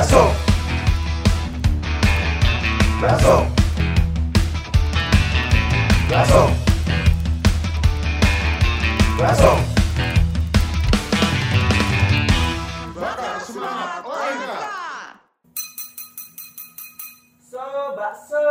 Baso. 0.00 0.24
Baso. 3.02 3.36
Baso. 6.08 6.42
Baso. 9.20 9.52
Bakar 12.96 13.36
semangat 13.44 14.00
OMK. 14.00 14.52
So, 17.44 17.60
bakso. 17.92 18.44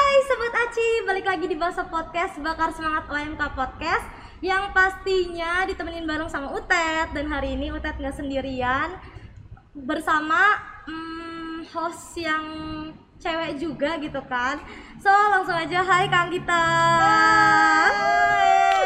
Hai 0.00 0.18
Sobat 0.24 0.54
Aci, 0.64 0.88
balik 1.04 1.28
lagi 1.28 1.44
di 1.44 1.60
Bakso 1.60 1.84
Podcast 1.92 2.40
Bakar 2.40 2.72
Semangat 2.72 3.04
OMK 3.12 3.52
Podcast 3.52 4.23
Yang 4.40 4.64
pastinya 4.74 5.66
ditemenin 5.68 6.06
bareng 6.08 6.30
sama 6.30 6.50
Utet. 6.54 7.12
Dan 7.14 7.30
hari 7.30 7.54
ini 7.54 7.70
Utet 7.70 7.98
nggak 7.98 8.16
sendirian. 8.16 8.94
Bersama 9.74 10.58
hmm, 10.86 11.66
host 11.74 12.18
yang 12.18 12.44
cewek 13.24 13.56
juga 13.56 13.96
gitu 13.96 14.20
kan. 14.28 14.60
So 15.00 15.08
langsung 15.08 15.56
aja, 15.56 15.80
hai 15.80 16.06
Kang 16.12 16.28
Gita. 16.28 16.66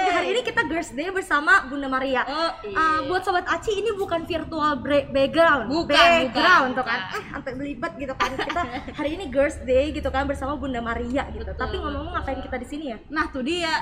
Hari 0.09 0.35
ini 0.35 0.43
kita 0.43 0.63
Girls 0.67 0.91
Day 0.95 1.11
bersama 1.11 1.67
Bunda 1.67 1.87
Maria. 1.91 2.23
Oh, 2.27 2.51
iya. 2.67 2.75
Uh, 2.75 2.99
Buat 3.07 3.23
Sobat 3.23 3.47
Aci 3.51 3.71
ini 3.83 3.95
bukan 3.95 4.27
virtual 4.27 4.79
break 4.83 5.11
background. 5.15 5.71
Bukan, 5.71 5.95
Background 5.95 6.75
bukan, 6.75 6.79
tuh 6.79 6.85
kan. 6.87 7.01
Bukan. 7.01 7.19
Eh 7.19 7.25
sampai 7.35 7.53
belibet 7.55 7.93
gitu 7.99 8.15
kan. 8.15 8.31
Kita 8.35 8.63
hari 8.99 9.11
ini 9.15 9.25
Girls 9.31 9.59
Day 9.63 9.91
gitu 9.95 10.09
kan 10.11 10.27
bersama 10.27 10.59
Bunda 10.59 10.83
Maria 10.83 11.27
gitu. 11.35 11.47
Betul, 11.47 11.59
Tapi 11.59 11.75
ngomong-ngomong 11.79 12.15
ngapain 12.19 12.41
kita 12.43 12.57
di 12.59 12.67
sini 12.67 12.85
ya? 12.95 12.99
Nah 13.11 13.31
tuh 13.31 13.43
dia 13.47 13.73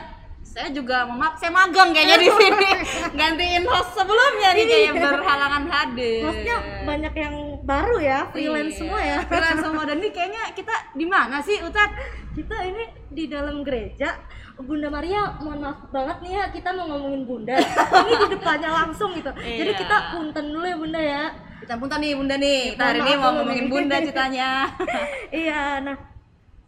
saya 0.47 0.69
juga 0.71 1.05
maaf 1.05 1.37
saya 1.37 1.51
magang 1.51 1.91
kayaknya 1.91 2.17
di 2.17 2.31
sini. 2.39 2.71
Gantiin 3.13 3.65
host 3.65 3.91
sebelumnya 3.93 4.49
nih 4.53 4.65
kayak 4.65 4.93
berhalangan 4.95 5.65
hadir. 5.67 6.23
Hostnya 6.23 6.57
banyak 6.83 7.15
yang 7.15 7.35
baru 7.63 7.97
ya, 7.99 8.19
freelance 8.31 8.73
Iya, 8.73 8.79
semua 8.79 9.01
ya. 9.01 9.19
freelance 9.23 9.61
semua. 9.61 9.83
Dan 9.85 9.97
ini 9.99 10.11
kayaknya 10.11 10.43
kita 10.53 10.75
di 10.93 11.05
mana 11.05 11.39
sih 11.41 11.59
Utat 11.59 11.91
Kita 12.33 12.57
ini 12.63 12.85
di 13.09 13.27
dalam 13.27 13.61
gereja. 13.61 14.13
Bunda 14.57 14.89
Maria, 14.89 15.37
mohon 15.37 15.61
maaf 15.61 15.89
banget 15.89 16.17
nih 16.21 16.33
ya 16.33 16.45
kita 16.49 16.69
mau 16.73 16.85
ngomongin 16.87 17.23
Bunda. 17.25 17.57
Ini 17.57 18.15
di 18.17 18.27
depannya 18.33 18.71
langsung 18.75 19.13
gitu. 19.13 19.29
Jadi 19.31 19.61
Iya. 19.67 19.77
kita 19.77 19.97
punten 20.11 20.45
dulu 20.49 20.65
ya 20.65 20.77
Bunda 20.77 21.01
ya. 21.01 21.25
Kita 21.57 21.75
punten 21.77 21.99
nih 21.99 22.13
Bunda 22.13 22.35
nih. 22.37 22.61
Kita 22.73 22.85
hari 22.87 23.01
ini 23.03 23.13
mau 23.17 23.31
ngomongin. 23.35 23.67
Bunda 23.67 23.97
ceritanya 23.99 24.49
Iya, 25.45 25.61
nah 25.81 25.97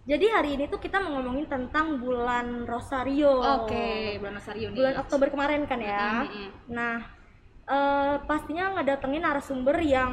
jadi 0.08 0.26
hari 0.40 0.56
ini 0.56 0.64
tuh 0.72 0.80
kita 0.80 1.04
mau 1.04 1.20
ngomongin 1.20 1.44
tentang 1.44 2.00
bulan 2.00 2.64
Rosario 2.64 3.28
oke 3.28 4.16
bulan 4.16 4.40
Rosario 4.40 4.72
nih 4.72 4.76
bulan 4.80 4.94
Oktober 5.04 5.28
kemarin 5.28 5.68
kan 5.68 5.80
ya. 5.84 6.24
Mm-mm. 6.24 6.48
Nah, 6.72 6.96
eh, 7.68 8.16
pastinya 8.24 8.72
ngedatengin 8.80 9.20
narasumber 9.20 9.76
yang 9.84 10.12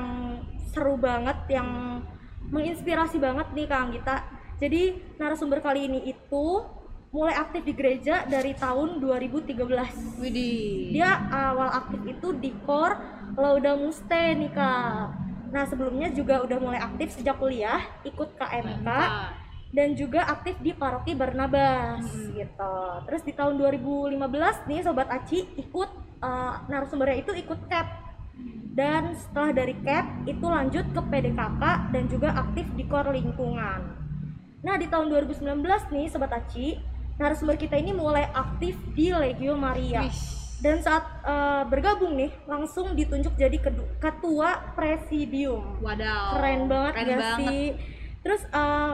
seru 0.76 1.00
banget, 1.00 1.40
yang 1.48 2.04
menginspirasi 2.52 3.24
banget 3.24 3.48
nih 3.56 3.68
Kang 3.72 3.96
Gita. 3.96 4.20
Jadi 4.60 5.16
narasumber 5.16 5.64
kali 5.64 5.88
ini 5.88 6.12
itu 6.12 6.46
mulai 7.16 7.40
aktif 7.40 7.64
di 7.64 7.72
gereja 7.72 8.28
dari 8.28 8.52
tahun 8.52 9.00
2013. 9.00 10.20
Widih 10.20 10.92
Dia 10.92 11.16
awal 11.32 11.72
aktif 11.72 12.04
itu 12.04 12.36
di 12.36 12.52
Kor 12.68 13.00
Lauda 13.40 13.80
Muste 13.80 14.36
nih 14.36 14.52
Kak. 14.52 15.24
Nah 15.56 15.64
sebelumnya 15.64 16.12
juga 16.12 16.44
udah 16.44 16.60
mulai 16.60 16.84
aktif 16.84 17.16
sejak 17.16 17.40
kuliah, 17.40 17.80
ikut 18.04 18.36
KMK 18.36 18.88
dan 19.72 19.98
juga 19.98 20.24
aktif 20.28 20.56
di 20.62 20.72
paroki 20.76 21.18
Barnabas 21.18 22.06
gitu. 22.36 22.78
Terus 23.10 23.22
di 23.26 23.34
tahun 23.34 23.58
2015 23.60 24.70
nih 24.70 24.80
sobat 24.86 25.10
Aci 25.10 25.48
ikut 25.58 25.90
eh, 26.22 26.54
narasumbernya 26.70 27.18
itu 27.26 27.32
ikut 27.34 27.60
CAP. 27.72 27.88
Dan 28.76 29.16
setelah 29.16 29.56
dari 29.56 29.76
CAP 29.80 30.28
itu 30.28 30.46
lanjut 30.46 30.86
ke 30.92 31.02
PDKK 31.02 31.64
dan 31.96 32.04
juga 32.12 32.30
aktif 32.36 32.68
di 32.76 32.84
kor 32.86 33.08
lingkungan. 33.08 33.82
Nah, 34.66 34.76
di 34.82 34.90
tahun 34.90 35.14
2019 35.14 35.62
nih 35.94 36.06
sobat 36.12 36.34
Aci, 36.36 36.76
narasumber 37.16 37.56
kita 37.56 37.80
ini 37.80 37.96
mulai 37.96 38.28
aktif 38.34 38.76
di 38.92 39.14
Legio 39.14 39.56
Maria. 39.56 40.04
Dan 40.60 40.80
saat 40.80 41.04
eh, 41.24 41.64
bergabung 41.68 42.16
nih 42.16 42.32
langsung 42.48 42.96
ditunjuk 42.96 43.36
jadi 43.36 43.60
ketua 44.00 44.72
presidium 44.72 45.84
wadaw 45.84 46.40
keren 46.40 46.72
banget 46.72 46.94
keren 46.96 47.08
gak 47.12 47.20
banget. 47.20 47.38
sih 47.44 47.64
terus 48.24 48.42
eh, 48.48 48.94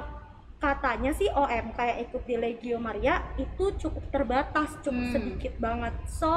katanya 0.62 1.10
sih 1.12 1.28
OM 1.28 1.74
kayak 1.74 2.06
ikut 2.06 2.22
di 2.22 2.36
Legio 2.36 2.78
Maria 2.78 3.20
itu 3.36 3.74
cukup 3.76 4.04
terbatas 4.08 4.72
cukup 4.80 5.00
Hmm. 5.02 5.12
sedikit 5.12 5.54
banget. 5.58 5.92
So 6.06 6.30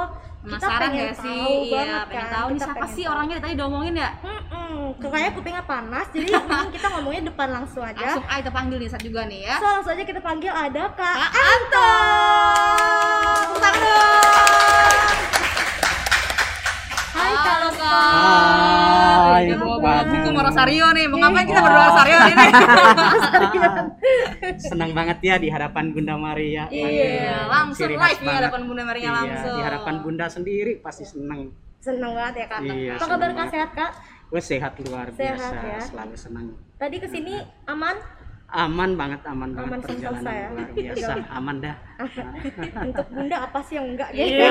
kita 0.42 0.66
pengen 0.78 1.10
tahu 1.10 1.20
sih? 1.20 1.42
iya 1.62 1.74
banget 1.74 2.06
pengen 2.06 2.18
kan 2.18 2.30
tahu 2.30 2.46
nih 2.46 2.54
Kita 2.54 2.66
siapa 2.66 2.86
sih 2.90 3.04
orangnya 3.04 3.36
tadi 3.38 3.54
diomongin 3.54 3.94
ya? 3.94 4.10
Mm-mm, 4.18 4.98
kayaknya 4.98 5.30
kupingnya 5.30 5.64
panas 5.64 6.06
jadi 6.08 6.26
mending 6.34 6.70
kita 6.72 6.86
ngomongnya 6.90 7.22
depan 7.26 7.48
langsung 7.50 7.82
aja. 7.82 8.00
Langsung 8.00 8.24
aja 8.24 8.38
kita 8.38 8.50
panggil 8.50 8.76
nih 8.78 8.88
saat 8.88 9.02
juga 9.02 9.20
nih 9.24 9.40
ya. 9.42 9.56
So 9.56 9.66
langsung 9.66 9.92
aja 9.92 10.02
kita 10.02 10.18
panggil 10.18 10.50
ada 10.50 10.82
Kak 10.90 11.14
Kak 11.14 11.32
Anton 11.34 13.44
Tepuk 13.44 13.58
tangan 13.58 13.78
dong. 13.78 14.53
Hai 17.34 17.42
Kak 17.44 17.72
kak. 17.74 18.02
Hai, 19.24 19.42
Ini 19.44 19.54
bawa 19.56 19.76
Mbak. 19.76 20.02
buku 20.06 20.28
mau 20.30 20.42
Rosario 20.44 20.86
nih. 20.88 21.04
Mau 21.06 21.18
ngapain 21.18 21.44
kita 21.44 21.60
berdua 21.60 21.84
Rosario 21.84 22.18
ini? 22.24 22.46
Senang 24.64 24.90
banget 24.92 25.18
ya 25.20 25.34
di 25.36 25.48
hadapan 25.48 25.90
Bunda 25.90 26.14
Maria. 26.16 26.70
Iya, 26.70 27.50
langsung 27.50 27.90
live 27.90 27.98
banget. 27.98 28.38
hadapan 28.40 28.60
Bunda 28.64 28.82
Maria 28.84 29.02
Iya, 29.02 29.10
langsung. 29.12 29.56
Di 29.56 29.62
hadapan 29.64 29.94
Bunda 30.00 30.26
sendiri 30.28 30.72
pasti 30.78 31.04
senang. 31.04 31.50
seneng 31.76 32.16
banget 32.16 32.34
ya 32.34 32.46
Kak 32.48 32.60
Iya, 32.64 32.92
apa 32.94 33.04
kabar 33.06 33.30
Kak 33.34 33.46
sehat 33.50 33.70
Kak 33.74 33.90
Gue 34.24 34.40
sehat 34.40 34.72
luar 34.80 35.06
Sehat, 35.10 35.36
biasa, 35.36 35.56
ya. 35.60 35.80
selalu 35.84 36.14
senang. 36.16 36.46
tadi 36.74 36.96
ke 36.96 37.04
sini 37.06 37.36
aman 37.66 37.92
Aman 38.54 38.94
banget, 38.94 39.18
aman, 39.26 39.50
Aman 39.50 39.66
banget 39.66 39.80
perjalanan 39.82 40.30
ya. 40.30 40.46
luar 40.54 40.70
biasa. 40.70 41.12
Aman 41.26 41.56
dah. 41.58 41.76
untuk 42.86 43.06
bunda 43.10 43.36
apa 43.42 43.58
sih 43.66 43.74
yang 43.74 43.86
enggak 43.94 44.10
gitu 44.14 44.30
Iya, 44.30 44.50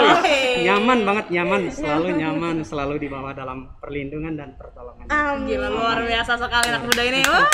nyaman 0.68 1.00
banget, 1.08 1.26
nyaman, 1.32 1.62
selalu 1.72 2.08
nyaman, 2.20 2.56
selalu 2.68 2.96
di 3.00 3.08
bawah 3.08 3.32
dalam 3.32 3.72
perlindungan 3.80 4.36
dan 4.36 4.60
pertolongan. 4.60 5.08
Amin. 5.08 5.48
Gila 5.48 5.68
luar 5.72 6.04
biasa 6.04 6.32
sekali 6.36 6.68
anak 6.68 6.84
muda 6.84 7.04
ini. 7.08 7.22
Wow. 7.24 7.48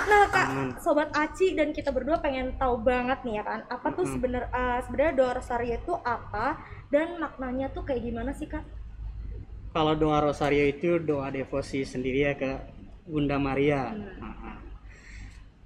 Nah 0.00 0.24
kak, 0.28 0.46
Amin. 0.52 0.68
sobat 0.80 1.08
Aci 1.12 1.52
dan 1.52 1.72
kita 1.72 1.92
berdua 1.92 2.20
pengen 2.20 2.56
tahu 2.56 2.80
banget 2.80 3.20
nih 3.24 3.40
ya 3.40 3.44
kan, 3.44 3.60
apa 3.68 3.88
tuh 3.92 4.04
Mm-mm. 4.04 4.12
sebenar 4.16 4.42
eh, 4.48 4.78
sebenarnya 4.84 5.14
doa 5.16 5.32
rosario 5.36 5.76
itu 5.76 5.92
apa 6.00 6.56
dan 6.88 7.16
maknanya 7.16 7.68
tuh 7.70 7.84
kayak 7.84 8.04
gimana 8.04 8.32
sih 8.32 8.48
kak? 8.48 8.64
Kalau 9.70 9.94
doa 9.94 10.18
rosario 10.24 10.66
itu 10.66 10.98
doa 10.98 11.30
devosi 11.30 11.84
sendiri 11.84 12.26
ya 12.26 12.34
ke 12.34 12.52
Bunda 13.06 13.36
Maria. 13.38 13.92
Nah, 13.92 14.34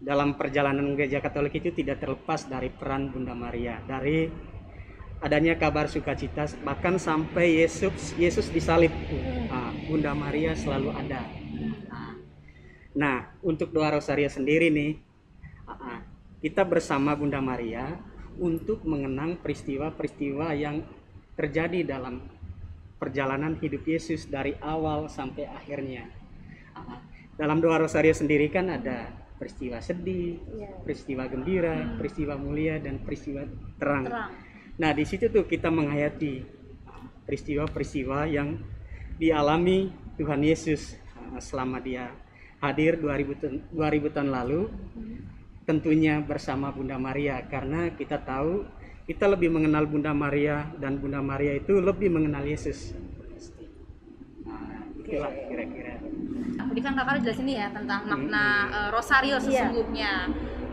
Dalam 0.03 0.35
perjalanan 0.37 0.95
gereja 0.99 1.23
Katolik 1.23 1.59
itu 1.59 1.71
tidak 1.71 2.03
terlepas 2.03 2.51
dari 2.51 2.69
peran 2.69 3.09
Bunda 3.15 3.33
Maria, 3.33 3.79
dari 3.87 4.29
adanya 5.25 5.57
kabar 5.57 5.89
sukacita 5.89 6.45
bahkan 6.61 7.01
sampai 7.01 7.65
Yesus 7.65 8.13
Yesus 8.21 8.53
disalib. 8.53 8.93
Nah, 9.49 9.73
Bunda 9.89 10.13
Maria 10.13 10.53
selalu 10.53 10.93
ada. 10.93 11.25
Nah, 11.89 12.13
Nah, 12.95 13.27
untuk 13.43 13.75
doa 13.75 13.91
rosario 13.91 14.31
sendiri 14.31 14.71
nih, 14.71 15.03
ah, 15.67 15.99
kita 16.39 16.63
bersama 16.63 17.11
Bunda 17.19 17.43
Maria 17.43 17.99
untuk 18.39 18.87
mengenang 18.87 19.35
peristiwa-peristiwa 19.43 20.55
yang 20.55 20.87
terjadi 21.35 21.83
dalam 21.83 22.23
perjalanan 23.03 23.59
hidup 23.59 23.83
Yesus 23.83 24.31
dari 24.31 24.55
awal 24.63 25.11
sampai 25.11 25.51
akhirnya. 25.51 26.07
Ah, 26.77 27.03
Dalam 27.35 27.59
doa 27.59 27.83
rosario 27.83 28.15
sendiri 28.15 28.47
kan 28.47 28.71
ada 28.71 29.11
peristiwa 29.45 29.77
sedih, 29.85 30.41
Iya. 30.57 30.73
peristiwa 30.81 31.29
gembira, 31.29 31.77
peristiwa 32.01 32.35
mulia 32.41 32.81
dan 32.81 32.97
peristiwa 33.05 33.45
terang. 33.77 34.09
Terang. 34.09 34.33
Nah, 34.81 34.91
di 34.97 35.05
situ 35.05 35.29
tuh 35.29 35.45
kita 35.45 35.69
menghayati 35.69 36.41
peristiwa-peristiwa 37.29 38.25
yang 38.25 38.57
dialami 39.21 39.93
Tuhan 40.17 40.41
Yesus 40.41 40.97
selama 41.45 41.77
dia 41.85 42.09
hadir 42.65 42.97
2000 42.97 43.37
tahun, 43.37 43.57
2000 43.69 44.09
tahun 44.09 44.33
lalu. 44.33 44.73
Tentunya 45.69 46.25
bersama 46.25 46.73
Bunda 46.73 46.97
Maria 46.97 47.41
karena 47.45 47.93
kita 47.93 48.21
tahu 48.21 48.65
kita 49.05 49.29
lebih 49.29 49.53
mengenal 49.53 49.85
Bunda 49.85 50.17
Maria 50.17 50.73
dan 50.81 50.97
Bunda 50.97 51.21
Maria 51.21 51.53
itu 51.57 51.77
lebih 51.81 52.09
mengenal 52.09 52.45
Yesus. 52.49 52.97
Nah, 55.17 55.31
itulah 55.31 55.47
kira-kira. 55.47 55.93
Tadi 56.55 56.81
kan 56.81 56.93
kakak 56.93 57.13
udah 57.13 57.23
jelasin 57.23 57.45
nih 57.45 57.57
ya 57.57 57.69
tentang 57.71 58.01
makna 58.05 58.45
eh, 58.67 58.89
rosario 58.91 59.37
sesungguhnya. 59.39 60.15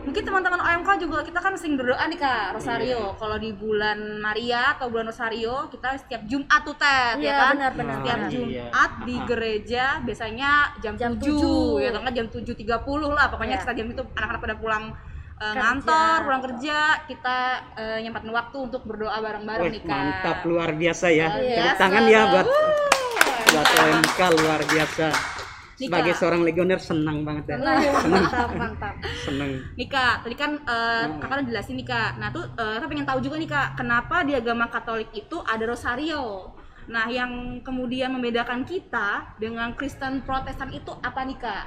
Mungkin 0.02 0.18
teman-teman 0.20 0.58
OMK 0.58 0.90
juga 0.98 1.22
kita 1.22 1.38
kan 1.38 1.54
sering 1.54 1.78
berdoa 1.78 2.02
nih 2.04 2.18
kak 2.18 2.58
rosario. 2.58 3.14
Kalau 3.14 3.38
di 3.38 3.54
bulan 3.54 4.18
Maria 4.18 4.74
atau 4.74 4.90
bulan 4.90 5.06
rosario 5.06 5.70
kita 5.70 5.94
setiap 5.96 6.26
Jumat 6.26 6.60
tuh 6.60 6.74
Ted 6.74 7.16
Iya, 7.16 7.24
ya 7.24 7.34
kan. 7.36 7.54
benar-benar. 7.54 7.94
Setiap 7.96 8.18
Iya. 8.18 8.28
Jumat 8.28 8.90
di 9.00 9.14
Ah. 9.14 9.24
gereja 9.24 9.84
biasanya 10.02 10.50
jam, 10.80 10.94
Jam 10.98 11.14
7, 11.14 11.22
tujuh. 11.30 11.78
ya 11.78 11.88
atau 11.88 12.00
enggak 12.02 12.16
jam 12.16 12.26
7.30 12.28 12.82
lah 13.08 13.30
pokoknya 13.30 13.54
Iya. 13.54 13.62
setelah 13.62 13.76
jam 13.76 13.88
itu 13.88 14.02
anak-anak 14.12 14.42
pada 14.42 14.56
pulang 14.56 14.84
eh, 15.32 15.44
Kerja. 15.44 15.58
ngantor 15.60 16.16
pulang 16.20 16.42
kerja 16.44 16.78
kita 17.04 17.36
eh, 17.74 17.98
nyempatin 18.00 18.30
waktu 18.32 18.56
untuk 18.60 18.82
berdoa 18.82 19.16
bareng-bareng 19.16 19.70
nih 19.70 19.82
kak 19.82 19.90
mantap 19.92 20.38
luar 20.44 20.70
biasa 20.72 21.06
ya. 21.10 21.26
Tepuk 21.30 21.78
tangan 21.78 22.04
ya 22.04 22.20
buat 22.28 22.46
buat 23.52 23.68
OMK 23.68 24.20
luar 24.40 24.60
biasa. 24.64 25.06
Sebagai 25.72 26.14
Kak. 26.14 26.20
seorang 26.22 26.40
legioner 26.46 26.78
senang 26.78 27.26
banget 27.26 27.52
ya. 27.52 27.56
mantap 28.06 28.50
mantap 28.54 28.94
Senang. 29.26 29.50
Nih 29.74 29.88
kak, 29.90 30.22
tadi 30.22 30.36
kan 30.38 30.54
eh, 30.56 31.04
Hmm. 31.04 31.18
kakak 31.18 31.36
udah 31.42 31.48
jelasin 31.48 31.74
nih 31.74 31.84
kak. 31.84 32.10
Nah 32.22 32.28
tuh, 32.30 32.44
eh, 32.54 32.76
saya 32.78 32.86
pengen 32.86 33.04
tahu 33.04 33.18
juga 33.18 33.36
nih 33.36 33.50
kak, 33.50 33.68
kenapa 33.74 34.16
di 34.22 34.32
agama 34.32 34.70
Katolik 34.70 35.10
itu 35.12 35.36
ada 35.42 35.64
rosario? 35.66 36.54
Nah 36.86 37.10
yang 37.10 37.60
kemudian 37.60 38.14
membedakan 38.14 38.62
kita 38.62 39.36
dengan 39.36 39.74
Kristen 39.74 40.22
Protestan 40.22 40.70
itu 40.70 40.92
apa 41.02 41.20
nih 41.26 41.36
kak? 41.36 41.66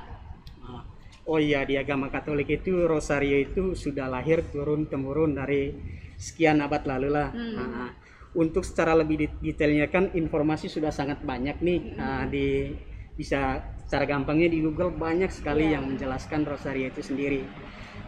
Oh 1.26 1.42
iya 1.42 1.66
di 1.66 1.76
agama 1.76 2.08
Katolik 2.08 2.48
itu 2.48 2.86
rosario 2.86 3.36
itu 3.36 3.74
sudah 3.74 4.06
lahir 4.08 4.46
turun 4.48 4.86
temurun 4.86 5.34
dari 5.34 5.74
sekian 6.16 6.62
abad 6.62 6.86
lalu 6.88 7.10
lah. 7.12 7.30
Hmm. 7.34 7.54
Nah, 7.58 7.90
untuk 8.36 8.68
secara 8.68 8.94
lebih 8.94 9.32
detailnya 9.40 9.88
kan 9.88 10.12
informasi 10.12 10.68
sudah 10.68 10.92
sangat 10.92 11.24
banyak 11.24 11.60
nih 11.64 11.80
Nah, 11.96 12.28
di 12.28 12.76
bisa 13.16 13.64
secara 13.88 14.04
gampangnya 14.04 14.52
di 14.52 14.60
Google 14.60 14.92
banyak 14.92 15.32
sekali 15.32 15.72
yang 15.72 15.88
menjelaskan 15.88 16.44
rosario 16.44 16.92
itu 16.92 17.00
sendiri. 17.00 17.48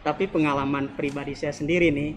Tapi 0.03 0.27
pengalaman 0.27 0.99
pribadi 0.99 1.31
saya 1.31 1.55
sendiri 1.55 1.89
nih 1.95 2.11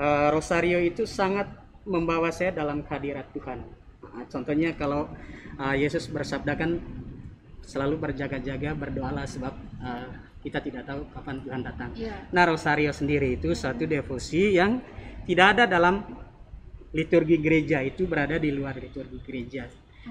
eh, 0.00 0.28
rosario 0.32 0.80
itu 0.80 1.04
sangat 1.04 1.46
membawa 1.84 2.32
saya 2.32 2.56
dalam 2.56 2.80
kehadirat 2.80 3.28
Tuhan. 3.36 3.60
Nah, 4.00 4.24
contohnya 4.32 4.72
kalau 4.72 5.12
eh, 5.60 5.76
Yesus 5.84 6.08
bersabda 6.08 6.56
kan 6.56 6.80
selalu 7.64 7.96
berjaga-jaga 7.96 8.76
berdoalah 8.76 9.24
sebab 9.24 9.54
uh, 9.80 10.08
kita 10.44 10.60
tidak 10.60 10.84
tahu 10.84 11.08
kapan 11.10 11.36
Tuhan 11.40 11.60
datang. 11.64 11.90
Iya. 11.96 12.14
Nah 12.30 12.44
rosario 12.44 12.92
sendiri 12.92 13.40
itu 13.40 13.56
suatu 13.56 13.88
devosi 13.88 14.52
yang 14.52 14.84
tidak 15.24 15.56
ada 15.56 15.64
dalam 15.64 16.04
liturgi 16.94 17.36
gereja 17.42 17.82
itu 17.82 18.06
berada 18.06 18.38
di 18.38 18.54
luar 18.54 18.78
liturgi 18.78 19.18
gereja. 19.26 19.66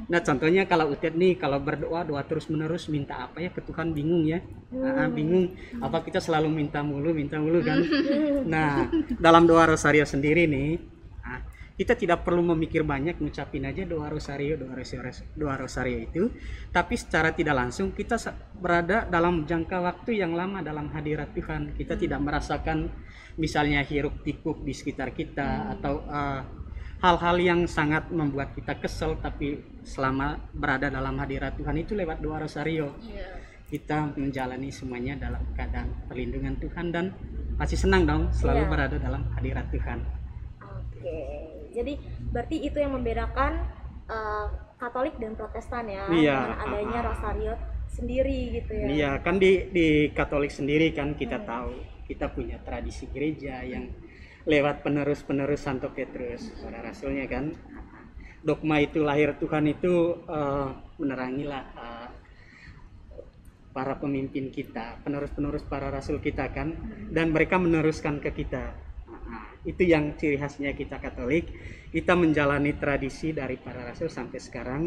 Nah 0.10 0.20
contohnya 0.26 0.66
kalau 0.66 0.90
Utet 0.90 1.14
nih 1.14 1.38
kalau 1.38 1.62
berdoa 1.62 2.02
doa 2.04 2.22
terus 2.26 2.50
menerus 2.50 2.90
minta 2.90 3.30
apa 3.30 3.40
ya? 3.40 3.50
Ke 3.54 3.62
Tuhan 3.62 3.94
bingung 3.94 4.26
ya, 4.26 4.42
Ah, 4.74 5.08
bingung. 5.08 5.54
Apa 5.80 6.02
kita 6.02 6.18
selalu 6.18 6.50
minta 6.50 6.82
mulu 6.82 7.14
minta 7.14 7.38
mulu 7.38 7.62
kan. 7.62 7.80
Nah 8.54 8.90
dalam 9.22 9.46
doa 9.46 9.70
rosario 9.70 10.04
sendiri 10.04 10.50
nih 10.50 10.82
ah, 11.24 11.40
kita 11.78 11.94
tidak 11.94 12.26
perlu 12.26 12.42
memikir 12.42 12.82
banyak 12.84 13.22
ngucapin 13.22 13.70
aja 13.70 13.86
doa 13.86 14.10
rosario 14.10 14.58
doa 14.58 14.74
rosario 14.74 15.14
doa 15.38 15.56
rosario 15.62 15.98
itu. 16.02 16.34
Tapi 16.74 16.98
secara 16.98 17.30
tidak 17.32 17.54
langsung 17.54 17.94
kita 17.94 18.18
berada 18.58 19.06
dalam 19.06 19.46
jangka 19.46 19.78
waktu 19.78 20.20
yang 20.20 20.34
lama 20.34 20.66
dalam 20.66 20.90
hadirat 20.90 21.32
Tuhan. 21.38 21.78
Kita 21.78 21.96
tidak 21.96 22.18
merasakan 22.18 22.90
misalnya 23.38 23.82
hiruk 23.86 24.26
pikuk 24.26 24.66
di 24.66 24.74
sekitar 24.74 25.14
kita 25.14 25.78
atau 25.78 26.02
eh, 26.10 26.63
hal-hal 27.04 27.36
yang 27.36 27.60
sangat 27.68 28.08
membuat 28.08 28.56
kita 28.56 28.80
kesel 28.80 29.20
tapi 29.20 29.60
selama 29.84 30.40
berada 30.56 30.88
dalam 30.88 31.20
hadirat 31.20 31.60
Tuhan 31.60 31.76
itu 31.76 32.00
lewat 32.00 32.24
doa 32.24 32.40
rosario. 32.40 32.96
Kita 33.68 34.16
menjalani 34.16 34.72
semuanya 34.72 35.20
dalam 35.20 35.44
keadaan 35.52 35.92
perlindungan 36.08 36.56
Tuhan 36.64 36.96
dan 36.96 37.12
pasti 37.60 37.76
senang 37.76 38.08
dong 38.08 38.32
selalu 38.32 38.64
Iya. 38.64 38.72
berada 38.72 38.98
dalam 39.02 39.22
hadirat 39.36 39.68
Tuhan. 39.68 40.00
Oke. 40.64 41.20
Jadi 41.76 41.94
berarti 42.32 42.58
itu 42.64 42.78
yang 42.80 42.96
membedakan 42.96 43.52
eh, 44.08 44.48
Katolik 44.80 45.16
dan 45.16 45.36
Protestan 45.36 45.88
ya 45.88 46.08
Iya, 46.12 46.38
dengan 46.44 46.60
adanya 46.60 47.00
ah, 47.00 47.04
ah. 47.04 47.08
rosario 47.12 47.54
sendiri 47.88 48.40
gitu 48.62 48.72
ya. 48.76 48.86
Iya, 48.88 49.12
kan 49.26 49.40
di 49.44 49.68
di 49.76 49.88
Katolik 50.16 50.52
sendiri 50.54 50.92
kan 50.96 51.16
kita 51.20 51.42
tahu 51.44 51.72
kita 52.04 52.30
punya 52.32 52.60
tradisi 52.64 53.08
gereja 53.10 53.64
yang 53.64 53.90
lewat 54.44 54.84
penerus-penerus 54.84 55.64
Santo 55.64 55.92
Petrus, 55.96 56.52
para 56.60 56.84
rasulnya 56.84 57.28
kan. 57.28 57.56
Dogma 58.44 58.84
itu 58.84 59.00
lahir 59.00 59.40
Tuhan 59.40 59.72
itu 59.72 60.20
eh, 60.28 60.70
menerangilah 61.00 61.64
eh, 61.64 62.10
para 63.72 63.98
pemimpin 63.98 64.52
kita, 64.52 65.02
penerus-penerus 65.02 65.66
para 65.66 65.90
rasul 65.90 66.20
kita 66.20 66.52
kan, 66.52 66.76
dan 67.10 67.32
mereka 67.32 67.58
meneruskan 67.58 68.20
ke 68.20 68.36
kita. 68.36 68.76
Itu 69.64 69.88
yang 69.88 70.20
ciri 70.20 70.36
khasnya 70.36 70.76
kita 70.76 71.00
Katolik. 71.00 71.48
Kita 71.90 72.20
menjalani 72.20 72.76
tradisi 72.76 73.32
dari 73.32 73.56
para 73.56 73.82
rasul 73.88 74.12
sampai 74.12 74.40
sekarang, 74.44 74.84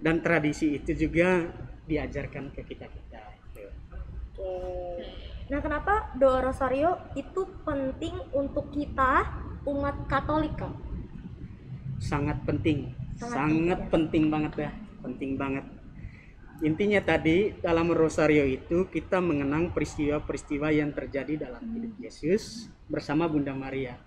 dan 0.00 0.22
tradisi 0.22 0.76
itu 0.76 0.94
juga 0.94 1.50
diajarkan 1.84 2.54
ke 2.54 2.62
kita 2.62 2.86
kita. 2.88 3.22
Nah, 5.50 5.60
kenapa 5.60 6.12
doa 6.16 6.40
rosario 6.40 6.96
itu 7.16 7.44
penting 7.68 8.16
untuk 8.32 8.72
kita 8.72 9.28
umat 9.64 10.08
Katolik, 10.08 10.56
Kak? 10.56 10.84
sangat 12.04 12.38
penting. 12.44 12.92
Sangat 13.16 13.32
sangat, 13.32 13.78
penting 13.88 14.24
banget 14.28 14.52
ya. 14.68 14.70
Penting 15.00 15.30
banget. 15.40 15.64
Intinya 16.62 17.00
tadi 17.02 17.50
dalam 17.58 17.90
rosario 17.90 18.46
itu 18.46 18.86
kita 18.86 19.18
mengenang 19.18 19.74
peristiwa-peristiwa 19.74 20.70
yang 20.70 20.94
terjadi 20.94 21.50
dalam 21.50 21.64
hidup 21.74 21.92
Yesus 21.98 22.70
bersama 22.86 23.26
Bunda 23.26 23.52
Maria. 23.52 23.98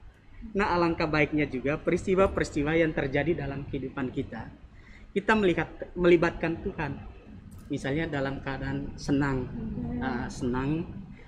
Nah 0.55 0.71
alangkah 0.71 1.09
baiknya 1.09 1.49
juga 1.49 1.75
peristiwa-peristiwa 1.75 2.77
yang 2.77 2.95
terjadi 2.95 3.45
dalam 3.45 3.67
kehidupan 3.67 4.13
kita. 4.15 4.47
Kita 5.11 5.33
melihat 5.35 5.91
melibatkan 5.97 6.61
Tuhan. 6.63 6.93
Misalnya 7.67 8.07
dalam 8.07 8.39
keadaan 8.39 8.95
senang. 8.95 9.51
Ah, 9.99 10.31
senang 10.31 10.87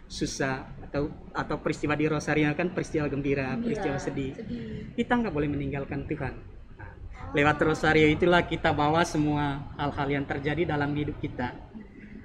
susah 0.10 0.66
atau 0.90 1.14
atau 1.38 1.62
peristiwa 1.62 1.94
di 1.94 2.10
rosario 2.10 2.50
kan 2.58 2.74
peristiwa 2.74 3.06
gembira, 3.06 3.54
peristiwa 3.62 4.02
sedih 4.02 4.34
kita 4.98 5.14
nggak 5.22 5.30
boleh 5.30 5.46
meninggalkan 5.54 6.10
Tuhan. 6.10 6.34
Nah, 6.82 6.92
lewat 7.38 7.62
rosario 7.62 8.10
itulah 8.10 8.42
kita 8.50 8.74
bawa 8.74 9.06
semua 9.06 9.70
hal-hal 9.78 10.10
yang 10.10 10.26
terjadi 10.26 10.66
dalam 10.66 10.98
hidup 10.98 11.22
kita. 11.22 11.54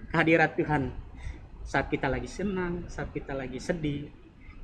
Kehadirat 0.09 0.57
Tuhan 0.57 0.97
saat 1.61 1.93
kita 1.93 2.09
lagi 2.09 2.25
senang, 2.25 2.89
saat 2.89 3.13
kita 3.13 3.37
lagi 3.37 3.61
sedih. 3.61 4.09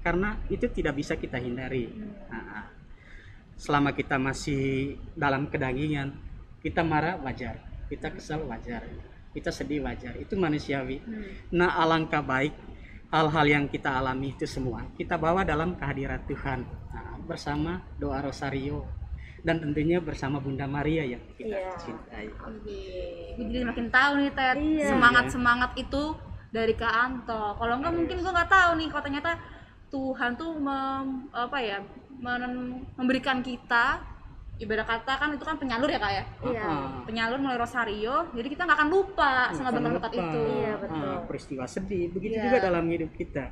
Karena 0.00 0.40
itu 0.48 0.64
tidak 0.72 0.96
bisa 0.96 1.20
kita 1.20 1.36
hindari. 1.36 1.92
Nah, 2.32 2.72
selama 3.60 3.92
kita 3.92 4.16
masih 4.16 4.96
dalam 5.12 5.52
kedagingan, 5.52 6.16
kita 6.64 6.80
marah 6.80 7.20
wajar, 7.20 7.60
kita 7.92 8.08
kesal 8.16 8.48
wajar, 8.48 8.80
kita 9.36 9.52
sedih 9.52 9.84
wajar. 9.84 10.16
Itu 10.16 10.40
manusiawi. 10.40 11.04
Nah, 11.52 11.76
alangkah 11.76 12.24
baik 12.24 12.79
hal-hal 13.10 13.46
yang 13.46 13.64
kita 13.66 13.90
alami 13.92 14.30
itu 14.30 14.46
semua 14.46 14.86
kita 14.94 15.14
bawa 15.14 15.42
dalam 15.42 15.74
kehadirat 15.74 16.24
Tuhan 16.24 16.62
Nah, 16.90 17.14
bersama 17.22 17.78
doa 17.96 18.18
rosario 18.20 18.82
dan 19.40 19.56
tentunya 19.56 19.98
bersama 19.98 20.36
Bunda 20.36 20.66
Maria 20.66 21.06
yang 21.06 21.22
kita 21.32 21.54
Iya. 21.54 21.72
cintai. 21.74 22.26
Gue 22.28 23.46
jadi 23.46 23.64
makin 23.64 23.86
tahu 23.88 24.12
nih 24.18 24.30
Ted 24.30 24.56
Iya. 24.58 24.86
semangat 24.90 25.24
semangat 25.30 25.70
itu 25.74 26.02
dari 26.50 26.74
Kak 26.74 26.90
Anto. 26.92 27.54
Kalau 27.54 27.78
enggak 27.78 27.94
mungkin 27.94 28.16
gue 28.18 28.32
nggak 28.32 28.50
tahu 28.50 28.70
nih 28.76 28.88
kalau 28.90 29.04
ternyata 29.06 29.32
Tuhan 29.88 30.30
tuh 30.34 30.50
mem- 30.54 31.30
apa 31.30 31.58
ya 31.58 31.78
men- 32.12 32.84
memberikan 32.94 33.40
kita 33.40 34.02
ibarat 34.60 34.84
kata 34.84 35.12
kan 35.16 35.28
itu 35.32 35.40
kan 35.40 35.56
penyalur 35.56 35.88
ya 35.88 35.96
kak 35.96 36.12
ya 36.12 36.24
Iya. 36.44 36.68
Penyalur 37.08 37.38
melalui 37.40 37.60
rosario 37.60 38.28
jadi 38.30 38.48
kita 38.48 38.62
nggak 38.68 38.78
akan 38.78 38.88
lupa 38.92 39.32
sama 39.50 39.72
bukan 39.72 39.82
berkat-berkat 39.88 40.12
lupa. 40.12 40.20
itu 40.20 40.40
Iya, 40.52 40.72
betul. 40.76 41.00
Ah, 41.08 41.20
peristiwa 41.24 41.64
sedih 41.64 42.04
begitu 42.12 42.36
Iya. 42.36 42.44
juga 42.44 42.58
dalam 42.60 42.84
hidup 42.86 43.10
kita. 43.16 43.44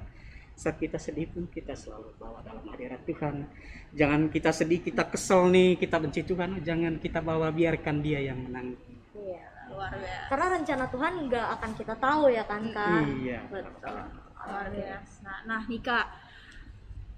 Saat 0.53 0.77
kita 0.77 0.99
sedih 0.99 1.31
pun 1.31 1.47
kita 1.47 1.73
selalu 1.73 2.13
bawa 2.19 2.43
dalam 2.43 2.67
hadirat 2.69 3.01
Tuhan. 3.07 3.47
Jangan 3.95 4.27
kita 4.29 4.51
sedih, 4.51 4.83
kita 4.83 5.07
kesel 5.07 5.49
nih, 5.49 5.79
kita 5.79 5.97
benci 5.97 6.27
Tuhan. 6.27 6.59
Jangan 6.61 6.99
kita 6.99 7.23
bawa 7.23 7.49
biarkan 7.49 8.03
Dia 8.03 8.21
yang 8.21 8.43
menang. 8.45 8.75
Iya. 9.15 9.47
luar 9.69 9.95
biasa 9.95 10.27
Karena 10.29 10.47
rencana 10.59 10.85
Tuhan 10.91 11.13
nggak 11.31 11.47
akan 11.57 11.71
kita 11.73 11.95
tahu 11.97 12.23
ya 12.29 12.43
kan, 12.43 12.63
Kak? 12.75 13.05
Iya. 13.23 13.41
Betul. 13.49 13.99
luar 14.39 14.67
biasa 14.73 15.31
nah 15.45 15.61
nih 15.61 15.77
kak 15.79 16.07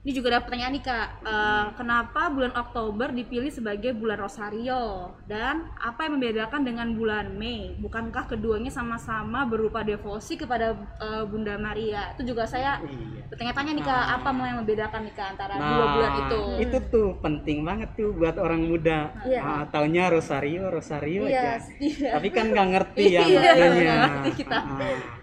ini 0.00 0.12
juga 0.12 0.32
ada 0.32 0.40
pertanyaan 0.40 0.72
nih 0.72 0.80
kak 0.82 1.08
Eh, 1.20 1.66
kenapa 1.74 2.26
bulan 2.28 2.50
Oktober 2.54 3.12
dipilih 3.12 3.48
sebagai 3.48 3.92
bulan 3.92 4.16
Rosario 4.18 5.12
dan 5.24 5.68
apa 5.76 6.02
yang 6.02 6.16
membedakan 6.16 6.64
dengan 6.64 6.88
bulan 6.90 7.28
Mei 7.30 7.76
bukankah 7.76 8.24
keduanya 8.26 8.68
sama-sama 8.68 9.44
berupa 9.44 9.80
devosi 9.82 10.34
kepada 10.34 10.72
eh, 10.96 11.24
Bunda 11.24 11.54
Maria 11.56 12.12
itu 12.12 12.24
juga 12.26 12.44
saya 12.44 12.80
Iya. 12.80 13.28
bertanya-tanya 13.28 13.72
nih 13.72 13.84
kak 13.84 14.04
apa 14.16 14.28
mau 14.30 14.42
yang 14.42 14.58
membedakan 14.58 15.00
nih 15.02 15.12
kak 15.12 15.28
antara 15.30 15.54
Nah, 15.54 15.68
dua 15.68 15.84
bulan 15.92 16.12
itu 16.18 16.40
itu 16.60 16.76
tuh 16.88 17.08
penting 17.20 17.58
banget 17.60 17.88
tuh 17.92 18.10
buat 18.10 18.36
orang 18.36 18.62
muda. 18.62 19.12
Iya. 19.22 19.40
Ah, 19.40 19.62
taunya 19.66 20.08
Rosario, 20.08 20.66
Rosario 20.66 21.28
Iya, 21.28 21.60
aja. 21.60 21.76
iya. 21.78 22.10
Tapi 22.16 22.28
kan 22.28 22.48
nggak 22.48 22.68
ngerti 22.72 23.04
ya 23.16 23.22
Iya, 23.22 23.52
maknanya. 23.52 24.32
kita. 24.32 24.58
Ah. 24.58 25.19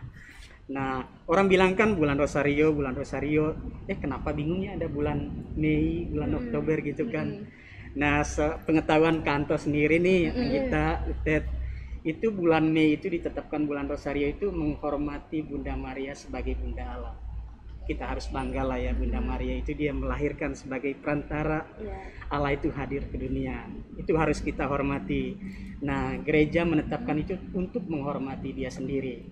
Nah, 0.67 0.99
orang 1.31 1.47
bilang 1.47 1.71
kan 1.79 1.95
bulan 1.95 2.19
Rosario, 2.19 2.75
bulan 2.75 2.91
Rosario. 2.91 3.55
Eh, 3.87 3.95
kenapa 3.95 4.35
bingungnya 4.35 4.75
ada 4.75 4.91
bulan 4.91 5.31
Mei, 5.55 6.11
bulan 6.11 6.35
Hmm. 6.35 6.39
Oktober 6.43 6.77
gitu 6.83 7.07
kan? 7.07 7.47
Nah, 7.95 8.19
se- 8.21 8.59
pengetahuan 8.67 9.23
kanto 9.23 9.55
sendiri 9.55 9.97
nih 9.97 10.27
kita 10.27 10.85
Utet, 11.07 11.43
itu 12.03 12.29
bulan 12.29 12.67
Mei 12.67 12.93
itu 12.93 13.07
ditetapkan 13.07 13.63
bulan 13.63 13.87
Rosario 13.87 14.27
itu 14.27 14.51
menghormati 14.51 15.39
Bunda 15.41 15.73
Maria 15.75 16.11
sebagai 16.13 16.55
Bunda 16.55 16.83
Allah. 16.85 17.15
kita 17.87 18.03
harus 18.03 18.27
bangga 18.27 18.67
lah 18.67 18.75
ya 18.75 18.91
Bunda 18.91 19.23
Maria 19.23 19.55
itu 19.55 19.71
dia 19.71 19.95
melahirkan 19.95 20.51
sebagai 20.51 20.91
perantara 20.99 21.63
Iya. 21.79 21.95
Allah 22.27 22.51
itu 22.51 22.67
hadir 22.67 23.07
ke 23.07 23.15
dunia. 23.15 23.63
Itu 23.95 24.11
harus 24.19 24.43
kita 24.43 24.67
hormati. 24.67 25.39
Nah, 25.79 26.19
gereja 26.19 26.67
menetapkan 26.67 27.15
itu 27.15 27.39
untuk 27.55 27.87
menghormati 27.87 28.51
dia 28.51 28.67
sendiri. 28.67 29.31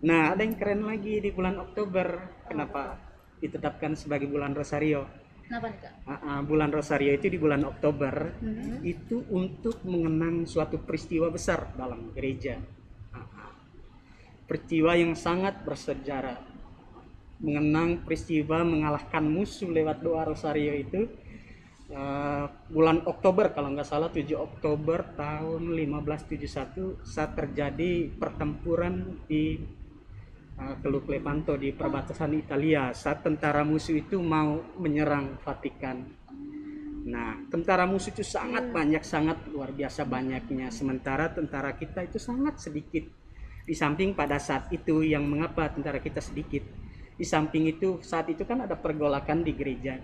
Nah, 0.00 0.32
ada 0.32 0.40
yang 0.40 0.56
keren 0.56 0.88
lagi 0.88 1.20
di 1.20 1.28
bulan 1.28 1.60
Oktober. 1.60 2.40
Kenapa 2.48 2.96
ditetapkan 3.36 3.92
sebagai 3.92 4.32
bulan 4.32 4.56
Rosario? 4.56 5.04
Kenapa 5.44 5.66
nih 5.68 5.78
kak? 5.82 5.92
Ah, 6.08 6.12
ah, 6.24 6.40
bulan 6.40 6.72
Rosario 6.72 7.12
itu 7.12 7.28
di 7.28 7.36
bulan 7.36 7.60
Oktober 7.68 8.32
itu 8.80 9.20
untuk 9.28 9.84
mengenang 9.84 10.48
suatu 10.48 10.80
peristiwa 10.80 11.28
besar 11.28 11.76
dalam 11.76 12.16
gereja. 12.16 12.56
Ah, 13.12 13.28
ah. 13.28 13.52
Peristiwa 14.48 14.96
yang 14.96 15.12
sangat 15.12 15.60
bersejarah. 15.68 16.48
Mengenang 17.44 18.00
peristiwa 18.00 18.64
mengalahkan 18.64 19.24
musuh 19.28 19.68
lewat 19.68 20.00
doa 20.00 20.24
Rosario 20.24 20.76
itu 20.80 21.12
eh, 21.92 22.46
bulan 22.72 23.04
Oktober 23.04 23.52
kalau 23.52 23.76
nggak 23.76 23.88
salah 23.88 24.08
7 24.08 24.32
Oktober 24.32 25.12
tahun 25.12 25.76
1571 25.76 27.04
saat 27.04 27.36
terjadi 27.36 28.12
pertempuran 28.16 29.24
di 29.24 29.56
uh, 29.56 29.79
Teluk 30.60 31.08
Lepanto 31.08 31.56
di 31.56 31.72
perbatasan 31.72 32.36
Italia 32.36 32.92
saat 32.92 33.24
tentara 33.24 33.64
musuh 33.64 33.96
itu 33.96 34.20
mau 34.20 34.60
menyerang 34.76 35.40
Vatikan. 35.40 36.04
Nah, 37.08 37.48
tentara 37.48 37.88
musuh 37.88 38.12
itu 38.12 38.20
sangat 38.20 38.68
banyak, 38.68 39.00
sangat 39.00 39.48
luar 39.48 39.72
biasa 39.72 40.04
banyaknya. 40.04 40.68
Sementara 40.68 41.32
tentara 41.32 41.72
kita 41.72 42.04
itu 42.04 42.20
sangat 42.20 42.60
sedikit. 42.60 43.08
Di 43.64 43.72
samping 43.72 44.12
pada 44.12 44.36
saat 44.36 44.68
itu 44.68 45.00
yang 45.00 45.24
mengapa 45.24 45.72
tentara 45.72 45.96
kita 45.96 46.20
sedikit. 46.20 46.60
Di 47.16 47.24
samping 47.24 47.64
itu 47.64 48.04
saat 48.04 48.28
itu 48.28 48.44
kan 48.44 48.60
ada 48.68 48.76
pergolakan 48.76 49.40
di 49.40 49.56
gereja. 49.56 49.96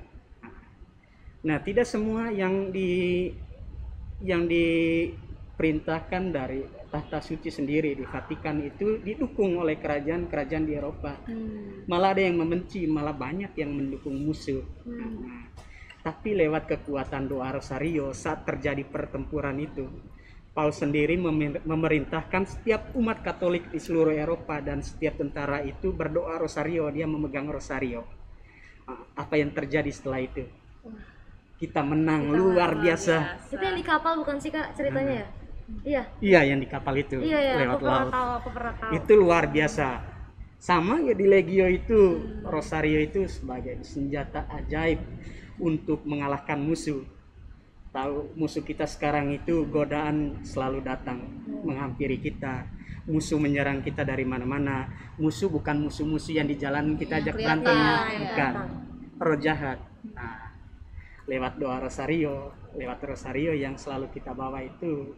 Nah, 1.44 1.60
tidak 1.60 1.84
semua 1.84 2.32
yang 2.32 2.72
di 2.72 3.28
yang 4.24 4.48
diperintahkan 5.56 6.36
dari 6.36 6.68
tahta 6.92 7.24
suci 7.24 7.48
sendiri 7.48 7.96
di 7.96 8.04
Vatikan 8.04 8.60
itu 8.60 9.00
didukung 9.00 9.56
oleh 9.56 9.80
kerajaan-kerajaan 9.80 10.64
di 10.68 10.76
Eropa. 10.76 11.16
Malah 11.88 12.12
ada 12.12 12.20
yang 12.28 12.36
membenci, 12.44 12.84
malah 12.84 13.16
banyak 13.16 13.56
yang 13.56 13.72
mendukung 13.72 14.20
musuh. 14.20 14.60
Nah, 14.84 15.48
tapi 16.04 16.36
lewat 16.36 16.68
kekuatan 16.68 17.24
doa 17.24 17.56
Rosario 17.56 18.12
saat 18.12 18.44
terjadi 18.44 18.84
pertempuran 18.84 19.56
itu, 19.56 19.88
Paus 20.52 20.76
sendiri 20.76 21.16
memer- 21.16 21.64
memerintahkan 21.64 22.44
setiap 22.44 22.92
umat 22.92 23.24
Katolik 23.24 23.72
di 23.72 23.80
seluruh 23.80 24.12
Eropa 24.12 24.60
dan 24.60 24.84
setiap 24.84 25.16
tentara 25.16 25.64
itu 25.64 25.88
berdoa 25.88 26.36
Rosario, 26.36 26.84
dia 26.92 27.08
memegang 27.08 27.48
Rosario. 27.48 28.04
Ah, 28.84 29.24
Apa 29.24 29.40
yang 29.40 29.56
terjadi 29.56 29.88
setelah 29.88 30.20
itu? 30.20 30.44
Kita 31.56 31.80
menang 31.80 32.28
luar 32.28 32.76
biasa. 32.76 33.40
Itu 33.48 33.64
yang 33.64 33.80
di 33.80 33.84
kapal 33.88 34.20
bukan 34.20 34.36
sih 34.36 34.52
kak 34.52 34.76
ceritanya 34.76 35.24
ya? 35.24 35.45
Iya. 35.82 36.02
Iya, 36.22 36.40
yang 36.54 36.62
di 36.62 36.68
kapal 36.70 36.94
itu 37.02 37.18
Iya 37.18 37.40
ya, 37.42 37.54
lewat 37.66 37.78
aku 37.82 37.86
laut. 37.86 38.10
tahu, 38.14 38.28
aku 38.38 38.48
tahu. 38.54 38.90
Itu 38.94 39.12
luar 39.18 39.44
biasa. 39.50 39.88
Sama 40.56 41.02
ya 41.02 41.12
di 41.12 41.26
Legio 41.26 41.66
itu, 41.68 42.22
Rosario 42.46 43.02
itu 43.02 43.26
sebagai 43.28 43.82
senjata 43.82 44.46
ajaib 44.50 45.02
untuk 45.58 46.06
mengalahkan 46.06 46.56
musuh. 46.58 47.02
Tahu 47.92 48.36
musuh 48.36 48.62
kita 48.62 48.84
sekarang 48.84 49.32
itu 49.32 49.66
godaan 49.68 50.44
selalu 50.46 50.84
datang 50.84 51.22
menghampiri 51.64 52.20
kita. 52.20 52.68
Musuh 53.06 53.38
menyerang 53.38 53.82
kita 53.82 54.02
dari 54.02 54.26
mana-mana. 54.26 54.90
Musuh 55.18 55.46
bukan 55.46 55.86
musuh-musuh 55.86 56.34
yang 56.34 56.50
di 56.50 56.58
jalan 56.58 56.98
kita 56.98 57.22
ajak 57.22 57.38
kelihatan, 57.38 57.62
berantem, 57.62 57.78
ya. 57.78 57.96
bukan. 58.26 58.52
Roh 59.16 59.38
jahat. 59.38 59.78
Nah, 60.12 60.50
lewat 61.24 61.58
doa 61.58 61.76
Rosario, 61.80 62.52
lewat 62.74 62.98
Rosario 63.06 63.54
yang 63.56 63.78
selalu 63.78 64.12
kita 64.12 64.34
bawa 64.34 64.60
itu 64.60 65.14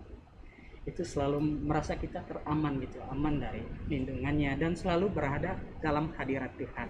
itu 0.89 1.05
selalu 1.05 1.69
merasa 1.69 2.01
kita 2.01 2.25
teraman 2.25 2.81
gitu, 2.81 2.97
aman 3.13 3.37
dari 3.37 3.61
lindungannya 3.93 4.57
dan 4.57 4.73
selalu 4.73 5.13
berada 5.13 5.61
dalam 5.85 6.09
hadirat 6.17 6.57
Tuhan. 6.57 6.89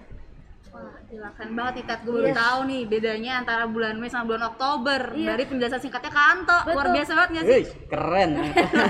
Wah, 0.68 1.00
gila 1.08 1.32
keren 1.32 1.56
banget 1.56 1.74
nih 1.80 1.84
Ted. 1.88 2.00
Gue 2.04 2.12
baru 2.20 2.36
tahu 2.36 2.58
nih 2.68 2.82
bedanya 2.92 3.32
antara 3.40 3.64
bulan 3.64 3.96
Mei 3.96 4.12
sama 4.12 4.28
bulan 4.28 4.52
Oktober. 4.52 5.00
Iya. 5.16 5.28
Dari 5.32 5.44
penjelasan 5.48 5.80
singkatnya 5.80 6.12
Kanto. 6.12 6.58
Luar 6.68 6.76
Betul. 6.76 6.94
biasa 7.00 7.10
banget 7.16 7.30
gak 7.32 7.44
sih? 7.48 7.52
Wih, 7.56 7.66
keren. 7.88 8.30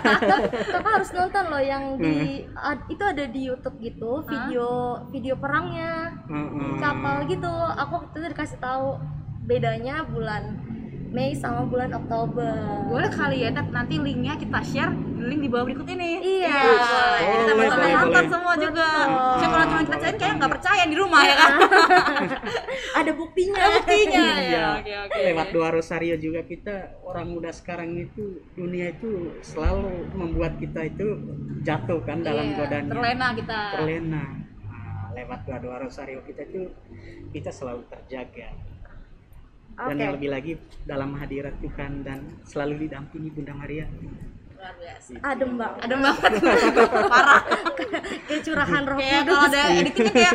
kakak 0.75 0.93
harus 0.99 1.11
nonton 1.15 1.45
loh 1.47 1.63
yang 1.63 1.85
di 1.97 2.43
ad- 2.59 2.87
itu 2.91 3.03
ada 3.07 3.25
di 3.31 3.41
YouTube 3.47 3.77
gitu 3.79 4.27
video 4.27 4.67
video 5.15 5.35
perangnya 5.39 6.19
Mm-mm. 6.27 6.67
di 6.67 6.75
kapal 6.83 7.17
gitu 7.31 7.53
aku 7.79 7.93
waktu 8.03 8.17
itu 8.19 8.29
dikasih 8.35 8.59
tahu 8.59 8.99
bedanya 9.47 10.03
bulan 10.05 10.68
Mei 11.09 11.33
sama 11.33 11.65
bulan 11.65 11.89
Oktober 11.91 12.53
Boleh 12.85 13.09
kali 13.09 13.41
ya 13.41 13.51
nanti 13.51 13.97
linknya 13.97 14.37
kita 14.37 14.61
share 14.61 14.93
di 14.93 15.25
link 15.25 15.41
di 15.41 15.49
bawah 15.49 15.65
berikut 15.67 15.89
ini. 15.89 16.11
Iya. 16.41 16.53
Boleh, 16.53 17.19
Jadi 17.19 17.43
teman-teman 17.45 17.77
boleh, 17.81 17.95
nonton 17.97 18.13
boleh. 18.15 18.31
semua 18.31 18.55
juga. 18.57 18.89
Saya 19.35 19.49
kalau 19.49 19.67
cuma 19.67 19.81
kita 19.83 19.97
ceritain 19.99 20.19
kayak 20.19 20.35
nggak 20.39 20.53
percaya 20.53 20.83
di 20.85 20.97
rumah 20.97 21.21
ya 21.21 21.35
kan? 21.35 21.53
ada 23.03 23.11
buktinya 23.13 23.57
Ada 23.59 23.71
buktinya 23.75 24.21
ya. 24.21 24.37
Iya. 24.49 24.67
Oke 24.79 24.93
oke. 24.97 25.19
Lewat 25.27 25.49
doa 25.51 25.69
Rosario 25.71 26.17
juga 26.17 26.41
kita 26.43 26.77
orang 27.03 27.27
muda 27.29 27.51
sekarang 27.51 27.91
itu 27.95 28.25
dunia 28.53 28.93
itu 28.93 29.11
selalu 29.41 29.89
membuat 30.13 30.57
kita 30.57 30.87
itu 30.87 31.07
jatuh 31.61 32.01
kan 32.05 32.21
dalam 32.23 32.47
Iya, 32.47 32.57
godaan 32.57 32.85
Terlena 32.89 33.29
kita. 33.35 33.61
terlena. 33.75 34.25
Nah, 34.65 35.09
lewat 35.13 35.41
doa 35.45 35.77
Rosario 35.79 36.21
kita 36.23 36.45
itu 36.45 36.69
kita 37.31 37.51
selalu 37.51 37.85
terjaga. 37.89 38.68
Dan 39.79 39.95
Oke. 39.95 40.03
yang 40.03 40.13
lebih 40.19 40.31
lagi 40.35 40.53
dalam 40.83 41.15
hadirat 41.15 41.55
Tuhan 41.63 42.03
dan 42.03 42.19
selalu 42.43 42.91
didampingi 42.91 43.31
Bunda 43.31 43.55
Maria. 43.55 43.87
Luar 44.59 44.75
biasa. 44.75 45.11
adem 45.23 45.55
banget 45.55 45.81
Adem 45.87 46.01
banget. 46.03 46.33
Parah. 47.15 47.43
kayak 48.27 48.43
curahan 48.43 48.83
roh 48.91 48.99
Kayak 48.99 49.23
kudus 49.23 49.39
kalau 49.39 49.55
ada 49.55 49.63
editingnya 49.71 50.13
kayak 50.19 50.35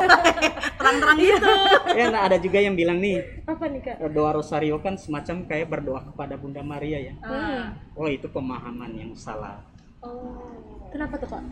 terang-terang 0.80 1.18
gitu. 1.22 1.52
Ya, 1.94 2.06
nah, 2.10 2.20
ada 2.26 2.36
juga 2.40 2.58
yang 2.58 2.74
bilang 2.74 2.98
nih 2.98 3.22
apa 3.46 3.64
nih 3.70 3.80
kak 3.84 3.96
doa 4.10 4.30
Rosario 4.34 4.82
kan 4.82 4.98
semacam 4.98 5.46
kayak 5.46 5.70
berdoa 5.70 6.02
kepada 6.02 6.34
Bunda 6.34 6.66
Maria 6.66 6.98
ya. 6.98 7.14
Ah. 7.22 7.78
Oh 7.94 8.10
itu 8.10 8.26
pemahaman 8.26 8.90
yang 8.98 9.12
salah. 9.14 9.69
Oh 10.02 10.40
kenapa 10.90 11.14
tuh 11.20 11.28
kak 11.30 11.44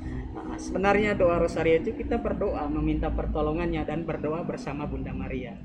Nah, 0.48 0.56
sebenarnya 0.56 1.18
doa 1.18 1.36
Rosario 1.42 1.82
itu 1.82 1.92
kita 1.98 2.16
berdoa 2.20 2.70
meminta 2.70 3.10
pertolongannya 3.10 3.82
dan 3.82 4.06
berdoa 4.06 4.46
bersama 4.46 4.86
Bunda 4.86 5.10
Maria. 5.10 5.58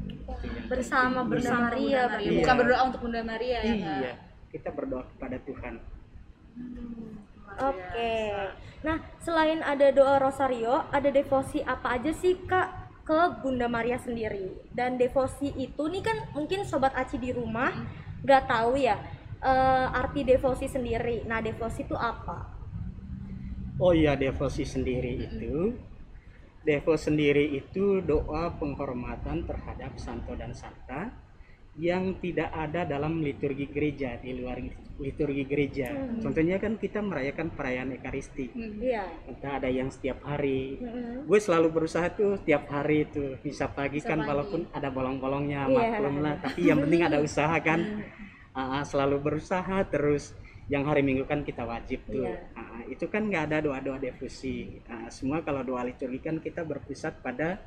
Bersama 0.67 1.23
Bunda 1.23 1.39
Bersama 1.39 1.69
Maria 1.69 1.79
Bunda 1.79 2.01
Maria. 2.09 2.25
Iya. 2.25 2.39
Bukan 2.41 2.55
berdoa 2.57 2.81
untuk 2.89 2.99
Bunda 3.05 3.21
Maria 3.21 3.59
ya. 3.61 3.73
Kak? 3.73 3.97
Iya, 4.01 4.13
kita 4.49 4.69
berdoa 4.73 5.03
kepada 5.13 5.37
Tuhan. 5.45 5.73
Oke. 7.53 8.13
Nah, 8.83 8.97
selain 9.21 9.59
ada 9.61 9.87
doa 9.93 10.15
rosario, 10.19 10.83
ada 10.89 11.09
devosi 11.13 11.61
apa 11.63 11.95
aja 11.95 12.11
sih 12.11 12.35
Kak 12.43 12.99
ke 13.07 13.19
Bunda 13.39 13.69
Maria 13.69 14.01
sendiri? 14.01 14.51
Dan 14.73 14.97
devosi 14.97 15.53
itu 15.55 15.83
nih 15.87 16.03
kan 16.03 16.17
mungkin 16.33 16.65
sobat 16.65 16.91
Aci 16.97 17.21
di 17.21 17.31
rumah 17.31 17.71
nggak 18.23 18.43
tahu 18.47 18.79
ya 18.79 18.99
eh, 19.39 19.87
arti 20.01 20.25
devosi 20.27 20.65
sendiri. 20.67 21.23
Nah, 21.29 21.39
devosi 21.39 21.85
itu 21.85 21.95
apa? 21.95 22.52
Oh 23.82 23.94
iya, 23.94 24.13
devosi 24.13 24.63
sendiri 24.63 25.25
itu 25.25 25.74
Devo 26.63 26.96
sendiri 26.96 27.60
itu 27.60 28.00
doa 28.00 28.48
penghormatan 28.56 29.44
terhadap 29.44 30.00
santo 30.00 30.32
dan 30.32 30.56
santa 30.56 31.12
yang 31.75 32.15
tidak 32.24 32.53
ada 32.56 32.88
dalam 32.88 33.20
liturgi 33.20 33.68
gereja 33.68 34.15
di 34.15 34.32
luar 34.39 34.63
liturgi 34.96 35.44
gereja. 35.44 35.92
Contohnya 36.24 36.63
kan 36.63 36.80
kita 36.80 37.03
merayakan 37.03 37.51
perayaan 37.51 37.92
Ekaristi. 38.00 38.48
Iya. 38.80 39.12
Entah 39.27 39.60
ada 39.60 39.68
yang 39.68 39.92
setiap 39.92 40.24
hari. 40.24 40.80
Gue 41.27 41.39
selalu 41.44 41.68
berusaha 41.84 42.08
tuh 42.15 42.39
tiap 42.48 42.70
hari 42.72 43.12
tuh 43.12 43.36
bisa 43.44 43.68
pagi 43.68 44.00
Bisa 44.00 44.15
kan 44.15 44.24
pagi. 44.24 44.30
walaupun 44.32 44.62
ada 44.72 44.88
bolong-bolongnya 44.88 45.68
Iya. 45.68 46.00
maklum 46.00 46.15
lah. 46.24 46.36
Tapi 46.39 46.62
yang 46.63 46.80
penting 46.80 47.01
ada 47.03 47.20
usaha 47.20 47.58
kan. 47.60 48.06
Ah, 48.56 48.86
selalu 48.88 49.20
berusaha 49.20 49.84
terus. 49.89 50.32
Yang 50.72 50.84
hari 50.88 51.01
Minggu 51.03 51.25
kan 51.27 51.43
kita 51.43 51.67
wajib 51.67 52.03
tuh. 52.08 52.24
Iya. 52.24 52.39
Ah, 52.55 52.79
ah, 52.79 52.84
itu 52.88 53.05
kan 53.12 53.27
nggak 53.27 53.43
ada 53.51 53.58
doa-doa 53.67 54.00
defusi. 54.00 54.79
Ah, 54.88 55.12
semua 55.12 55.43
kalau 55.43 55.63
doa 55.63 55.84
liturgi 55.84 56.24
kan 56.24 56.39
kita 56.39 56.63
berpusat 56.63 57.20
pada 57.20 57.60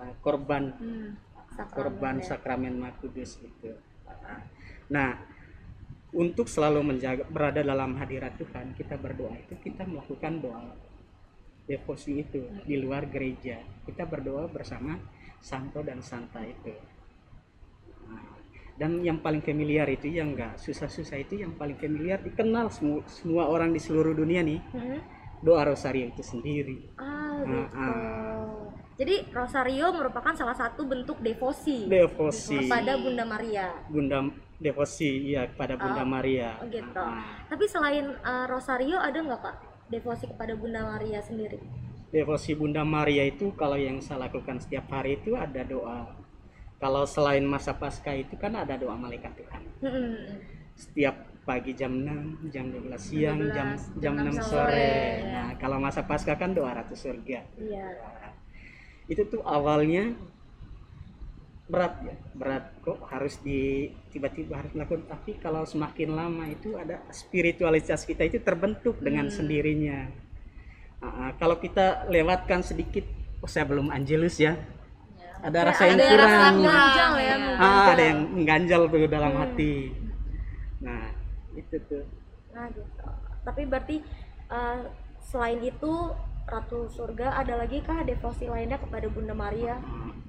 ah, 0.00 0.12
korban 0.24 0.72
Hmm. 0.76 1.12
Sakramen 1.52 1.76
korban 1.76 2.16
ya. 2.16 2.24
sakramen 2.32 2.74
Kudus 2.96 3.36
itu. 3.44 3.72
Nah, 4.88 5.20
untuk 6.12 6.48
selalu 6.48 6.80
menjaga 6.80 7.24
berada 7.28 7.60
dalam 7.60 7.96
hadirat 8.00 8.36
Tuhan, 8.40 8.72
kita 8.72 8.96
berdoa 8.96 9.36
itu 9.36 9.52
kita 9.60 9.84
melakukan 9.84 10.40
doa 10.40 10.72
devosi 11.68 12.24
itu 12.24 12.40
di 12.64 12.76
luar 12.80 13.08
gereja. 13.08 13.60
Kita 13.84 14.08
berdoa 14.08 14.48
bersama 14.48 14.96
santo 15.40 15.80
dan 15.84 16.00
santa 16.00 16.40
itu. 16.44 16.72
Dan 18.72 19.00
yang 19.00 19.18
paling 19.18 19.40
familiar 19.40 19.84
itu 19.86 20.08
yang 20.08 20.32
enggak 20.32 20.56
susah-susah 20.56 21.18
itu 21.18 21.38
yang 21.38 21.52
paling 21.52 21.76
familiar 21.76 22.18
dikenal 22.18 22.68
semua, 22.68 23.04
semua 23.06 23.44
orang 23.46 23.70
di 23.70 23.78
seluruh 23.78 24.12
dunia 24.12 24.40
nih 24.40 24.58
Mm-mm. 24.72 25.00
doa 25.38 25.62
rosario 25.62 26.08
itu 26.08 26.20
sendiri 26.20 26.88
Ah, 26.96 27.36
Ah, 27.36 27.38
gitu. 27.42 27.58
ah. 27.74 28.56
Jadi 28.92 29.24
Rosario 29.28 29.88
merupakan 29.90 30.30
salah 30.30 30.54
satu 30.54 30.84
bentuk 30.84 31.18
devosi 31.18 31.88
devosi 31.88 32.54
kepada 32.60 32.94
Bunda 32.94 33.24
Maria. 33.24 33.66
Bunda 33.88 34.18
devosi 34.56 35.32
ya 35.32 35.48
kepada 35.48 35.74
Bunda 35.74 36.04
Oh, 36.04 36.08
Maria 36.08 36.50
Oh, 36.56 36.68
gitu. 36.68 37.02
Ah, 37.02 37.42
Tapi 37.48 37.64
selain 37.66 38.14
uh, 38.20 38.46
Rosario 38.46 38.96
ada 38.96 39.16
nggak 39.16 39.40
Kak 39.40 39.56
devosi 39.88 40.24
kepada 40.26 40.54
Bunda 40.54 40.86
Maria 40.86 41.18
sendiri? 41.18 41.58
devosi 42.08 42.52
Bunda 42.52 42.84
Maria 42.84 43.24
itu 43.24 43.50
kalau 43.52 43.74
yang 43.74 43.96
saya 43.98 44.28
lakukan 44.28 44.60
setiap 44.60 44.84
hari 44.86 45.16
itu 45.16 45.32
ada 45.32 45.64
doa 45.64 46.04
kalau 46.82 47.06
selain 47.06 47.46
masa 47.46 47.70
pasca 47.78 48.10
itu 48.10 48.34
kan 48.34 48.58
ada 48.58 48.74
doa 48.74 48.98
malaikat 48.98 49.30
Tuhan 49.38 49.62
Hmm. 49.82 50.42
setiap 50.74 51.14
pagi 51.42 51.74
jam 51.74 51.90
6, 51.90 52.50
jam 52.54 52.70
12 52.70 53.02
siang, 53.02 53.38
12, 53.38 53.50
jam 53.50 53.68
jam 53.98 54.14
jam 54.14 54.14
6 54.14 54.30
6 54.30 54.46
sore. 54.46 54.70
sore, 54.70 54.94
Nah, 55.26 55.50
kalau 55.58 55.78
masa 55.82 56.06
pasca 56.06 56.38
kan 56.38 56.54
doa 56.54 56.70
ratu 56.70 56.94
surga. 56.94 57.42
Iya. 57.58 57.86
Itu 59.10 59.26
tuh 59.26 59.42
awalnya 59.42 60.14
berat 61.66 61.94
ya, 62.04 62.14
berat 62.36 62.64
kok 62.84 63.00
harus 63.10 63.40
di 63.42 63.90
tiba-tiba 64.12 64.60
harus 64.60 64.70
melakukan 64.76 65.08
tapi 65.08 65.40
kalau 65.40 65.64
semakin 65.64 66.10
lama 66.12 66.44
itu 66.46 66.76
ada 66.76 67.00
spiritualitas 67.10 68.04
kita 68.04 68.28
itu 68.28 68.38
terbentuk 68.38 69.02
dengan 69.02 69.26
sendirinya. 69.26 70.12
Ah, 71.02 71.06
ah, 71.06 71.30
kalau 71.42 71.58
kita 71.58 72.06
lewatkan 72.06 72.62
sedikit, 72.62 73.02
oh 73.42 73.50
saya 73.50 73.66
belum 73.66 73.90
angelus 73.90 74.38
ya. 74.38 74.54
Ada 75.42 75.58
rasa 75.66 75.82
yang 75.90 75.98
ada 75.98 76.06
kurang. 76.06 76.30
rasa 76.30 76.38
ya, 76.38 76.48
Iya. 77.18 77.34
mungkin. 77.42 77.58
Ah, 77.58 77.84
ada 77.90 78.02
yang 78.06 78.20
mengganjal 78.30 78.80
tuh 78.86 79.06
dalam 79.10 79.32
hati. 79.34 79.74
Nah, 80.80 81.02
itu 81.54 81.76
tuh. 81.90 82.04
Nah, 82.54 82.66
gitu. 82.70 83.06
Tapi 83.42 83.62
berarti 83.66 83.96
uh, 84.46 84.86
selain 85.18 85.58
itu 85.60 85.92
Ratu 86.42 86.90
Surga 86.90 87.38
ada 87.38 87.54
lagi 87.54 87.82
kah 87.82 88.02
devosi 88.02 88.50
lainnya 88.50 88.78
kepada 88.78 89.06
Bunda 89.10 89.34
Maria? 89.34 89.78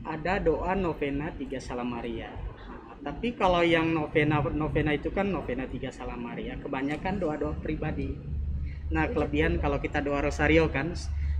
ada 0.04 0.36
doa 0.36 0.76
novena 0.76 1.32
tiga 1.32 1.64
salam 1.64 1.88
Maria. 1.96 2.28
Nah, 2.28 3.00
tapi 3.08 3.40
kalau 3.40 3.64
yang 3.64 3.96
novena 3.96 4.44
novena 4.52 4.92
itu 4.92 5.08
kan 5.16 5.32
novena 5.32 5.64
tiga 5.64 5.96
salam 5.96 6.20
Maria, 6.20 6.60
kebanyakan 6.60 7.24
doa 7.24 7.40
doa 7.40 7.56
pribadi. 7.56 8.12
Nah 8.92 9.08
kelebihan 9.08 9.64
kalau 9.64 9.80
kita 9.80 10.04
doa 10.04 10.20
rosario 10.20 10.68
kan 10.68 10.92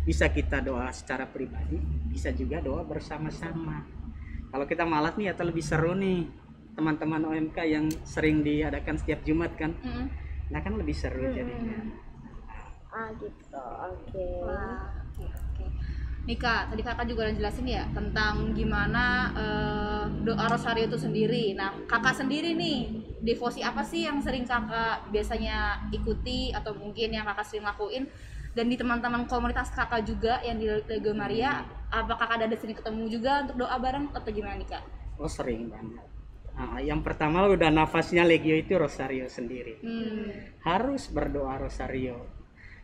bisa 0.04 0.28
kita 0.28 0.60
doa 0.60 0.92
secara 0.92 1.24
pribadi, 1.24 1.80
bisa 2.12 2.30
juga 2.36 2.60
doa 2.60 2.84
bersama-sama. 2.84 3.88
Kalau 4.52 4.66
kita 4.68 4.84
malas 4.84 5.16
nih 5.16 5.32
atau 5.32 5.48
lebih 5.48 5.64
seru 5.64 5.96
nih 5.96 6.28
teman-teman 6.76 7.24
OMK 7.32 7.58
yang 7.64 7.86
sering 8.04 8.44
diadakan 8.44 9.00
setiap 9.00 9.24
Jumat 9.24 9.56
kan, 9.56 9.72
Mm-mm. 9.80 10.08
nah 10.52 10.60
kan 10.60 10.76
lebih 10.76 10.94
seru 10.94 11.32
jadinya. 11.32 11.80
Ah, 12.94 13.10
gitu. 13.18 13.64
Oke. 13.90 14.26
Wah, 14.46 14.94
oke 16.24 16.36
kak, 16.40 16.72
tadi 16.72 16.82
kakak 16.86 17.06
juga 17.10 17.28
udah 17.28 17.36
jelasin 17.36 17.68
ya 17.68 17.84
tentang 17.92 18.54
gimana 18.54 19.34
eh, 19.34 20.04
doa 20.24 20.46
rosario 20.52 20.86
itu 20.86 21.00
sendiri. 21.00 21.56
Nah, 21.58 21.74
kakak 21.90 22.16
sendiri 22.22 22.54
nih, 22.54 23.02
devosi 23.24 23.64
apa 23.64 23.82
sih 23.82 24.06
yang 24.06 24.20
sering 24.22 24.46
kakak 24.46 25.10
biasanya 25.10 25.90
ikuti 25.90 26.54
atau 26.54 26.76
mungkin 26.76 27.12
yang 27.16 27.26
kakak 27.26 27.48
sering 27.48 27.66
lakuin? 27.66 28.06
Dan 28.54 28.70
di 28.70 28.78
teman-teman 28.78 29.26
komunitas 29.26 29.74
kakak 29.74 30.06
juga 30.06 30.38
yang 30.46 30.62
di 30.62 30.70
Legio 30.70 31.18
Maria, 31.18 31.66
apakah 31.90 32.30
kakak 32.30 32.46
ada 32.46 32.58
sering 32.58 32.78
ketemu 32.78 33.04
juga 33.10 33.32
untuk 33.50 33.66
doa 33.66 33.76
bareng 33.82 34.14
atau 34.14 34.30
gimana 34.30 34.62
nih 34.62 34.70
kak? 34.70 34.84
Oh 35.18 35.26
sering 35.26 35.74
banget. 35.74 36.06
Nah, 36.54 36.78
yang 36.78 37.02
pertama 37.02 37.50
udah 37.50 37.74
nafasnya 37.74 38.22
Legio 38.22 38.54
itu 38.54 38.78
rosario 38.78 39.26
sendiri. 39.26 39.82
Hmm. 39.82 40.54
harus 40.62 41.10
berdoa 41.10 41.58
rosario. 41.66 42.30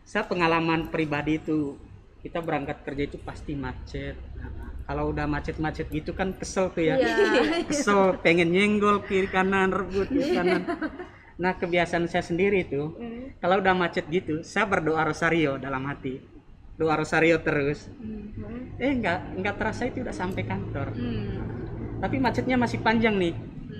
Saya 0.02 0.26
pengalaman 0.26 0.90
pribadi 0.90 1.38
itu 1.38 1.78
kita 2.18 2.42
berangkat 2.42 2.82
kerja 2.82 3.02
itu 3.06 3.18
pasti 3.22 3.54
macet. 3.54 4.18
Nah, 4.36 4.74
kalau 4.90 5.14
udah 5.14 5.24
macet-macet 5.30 5.86
gitu 5.86 6.18
kan 6.18 6.34
kesel 6.34 6.74
tuh 6.74 6.82
ya. 6.82 6.98
Iya. 6.98 7.62
Kesel 7.70 8.18
pengen 8.18 8.50
nyenggol 8.50 9.06
kiri 9.06 9.30
kanan 9.30 9.70
rebut 9.70 10.10
kiri 10.10 10.34
kanan. 10.34 10.66
Nah 11.40 11.56
kebiasaan 11.56 12.04
saya 12.04 12.20
sendiri 12.20 12.62
itu 12.62 12.92
kalau 13.40 13.58
udah 13.58 13.72
macet 13.72 14.04
gitu 14.06 14.44
saya 14.44 14.68
berdoa 14.68 15.02
rosario 15.02 15.56
dalam 15.56 15.88
hati. 15.88 16.20
Doa 16.76 16.94
rosario 16.94 17.40
terus. 17.40 17.88
Eh 18.76 18.92
nggak 18.94 19.40
nggak 19.40 19.54
terasa 19.56 19.88
itu 19.88 20.00
udah 20.00 20.12
sampai 20.12 20.44
kantor. 20.44 20.92
Hmm. 20.92 21.40
Tapi 21.98 22.16
macetnya 22.16 22.56
masih 22.56 22.80
panjang 22.80 23.16
nih. 23.16 23.32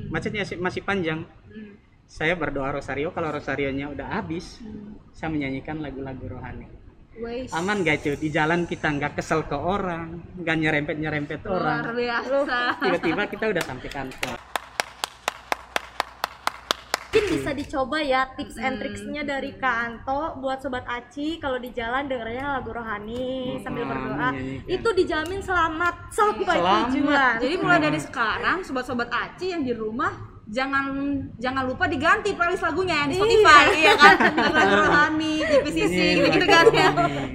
Macetnya 0.09 0.43
masih- 0.59 0.83
panjang 0.83 1.23
Hmm. 1.23 1.75
saya 2.05 2.35
berdoa 2.35 2.73
rosario 2.73 3.11
kalau 3.11 3.31
rosarionya 3.31 3.87
udah 3.89 4.19
habis 4.19 4.59
saya 5.13 5.31
menyanyikan 5.31 5.79
lagu-lagu 5.79 6.27
rohani 6.27 6.67
Wais. 7.19 7.51
aman 7.51 7.83
gak 7.83 8.03
itu 8.03 8.15
di 8.17 8.31
jalan 8.31 8.67
kita 8.67 8.87
nggak 8.89 9.15
kesel 9.15 9.43
ke 9.45 9.55
orang 9.55 10.19
nggak 10.35 10.57
nyerempet 10.57 10.97
nyerempet 10.97 11.39
Luar 11.43 11.83
orang 11.83 11.95
biasa. 11.95 12.59
tiba-tiba 12.81 13.23
kita 13.27 13.45
udah 13.51 13.63
sampai 13.63 13.89
kantor 13.89 14.37
Mungkin 17.11 17.27
bisa 17.29 17.51
dicoba 17.51 17.99
ya 17.99 18.23
tips 18.33 18.55
and 18.55 18.79
tricksnya 18.79 19.27
dari 19.27 19.51
Kak 19.53 19.77
Anto 19.83 20.39
buat 20.39 20.63
Sobat 20.63 20.87
Aci 20.87 21.43
kalau 21.43 21.59
di 21.59 21.75
jalan 21.75 22.07
dengernya 22.07 22.55
lagu 22.55 22.71
rohani 22.71 23.59
sambil 23.59 23.83
Hmm, 23.83 23.91
berdoa. 23.91 24.29
menyanyikan. 24.31 24.71
itu 24.71 24.89
dijamin 24.95 25.41
selamat 25.43 25.95
sampai 26.09 26.55
Selamat. 26.55 26.87
tujuan. 26.87 27.35
Jadi 27.43 27.55
mulai 27.59 27.81
dari 27.83 27.99
sekarang 27.99 28.63
sobat-sobat 28.63 29.11
Aci 29.11 29.51
yang 29.51 29.67
di 29.67 29.75
rumah 29.75 30.15
jangan 30.47 30.87
jangan 31.35 31.67
lupa 31.67 31.87
diganti 31.87 32.31
playlist 32.31 32.63
lagunya 32.63 32.95
yang 32.97 33.09
di 33.11 33.19
Spotify 33.19 33.63
iya 33.73 33.93
kan? 33.95 34.17
Lagu 34.55 34.75
rohani 34.81 35.35
TPCC 35.43 35.91
Iya, 35.91 36.15
gitu, 36.17 36.27
gitu 36.31 36.47
kan 36.47 36.65
ya. 36.71 36.89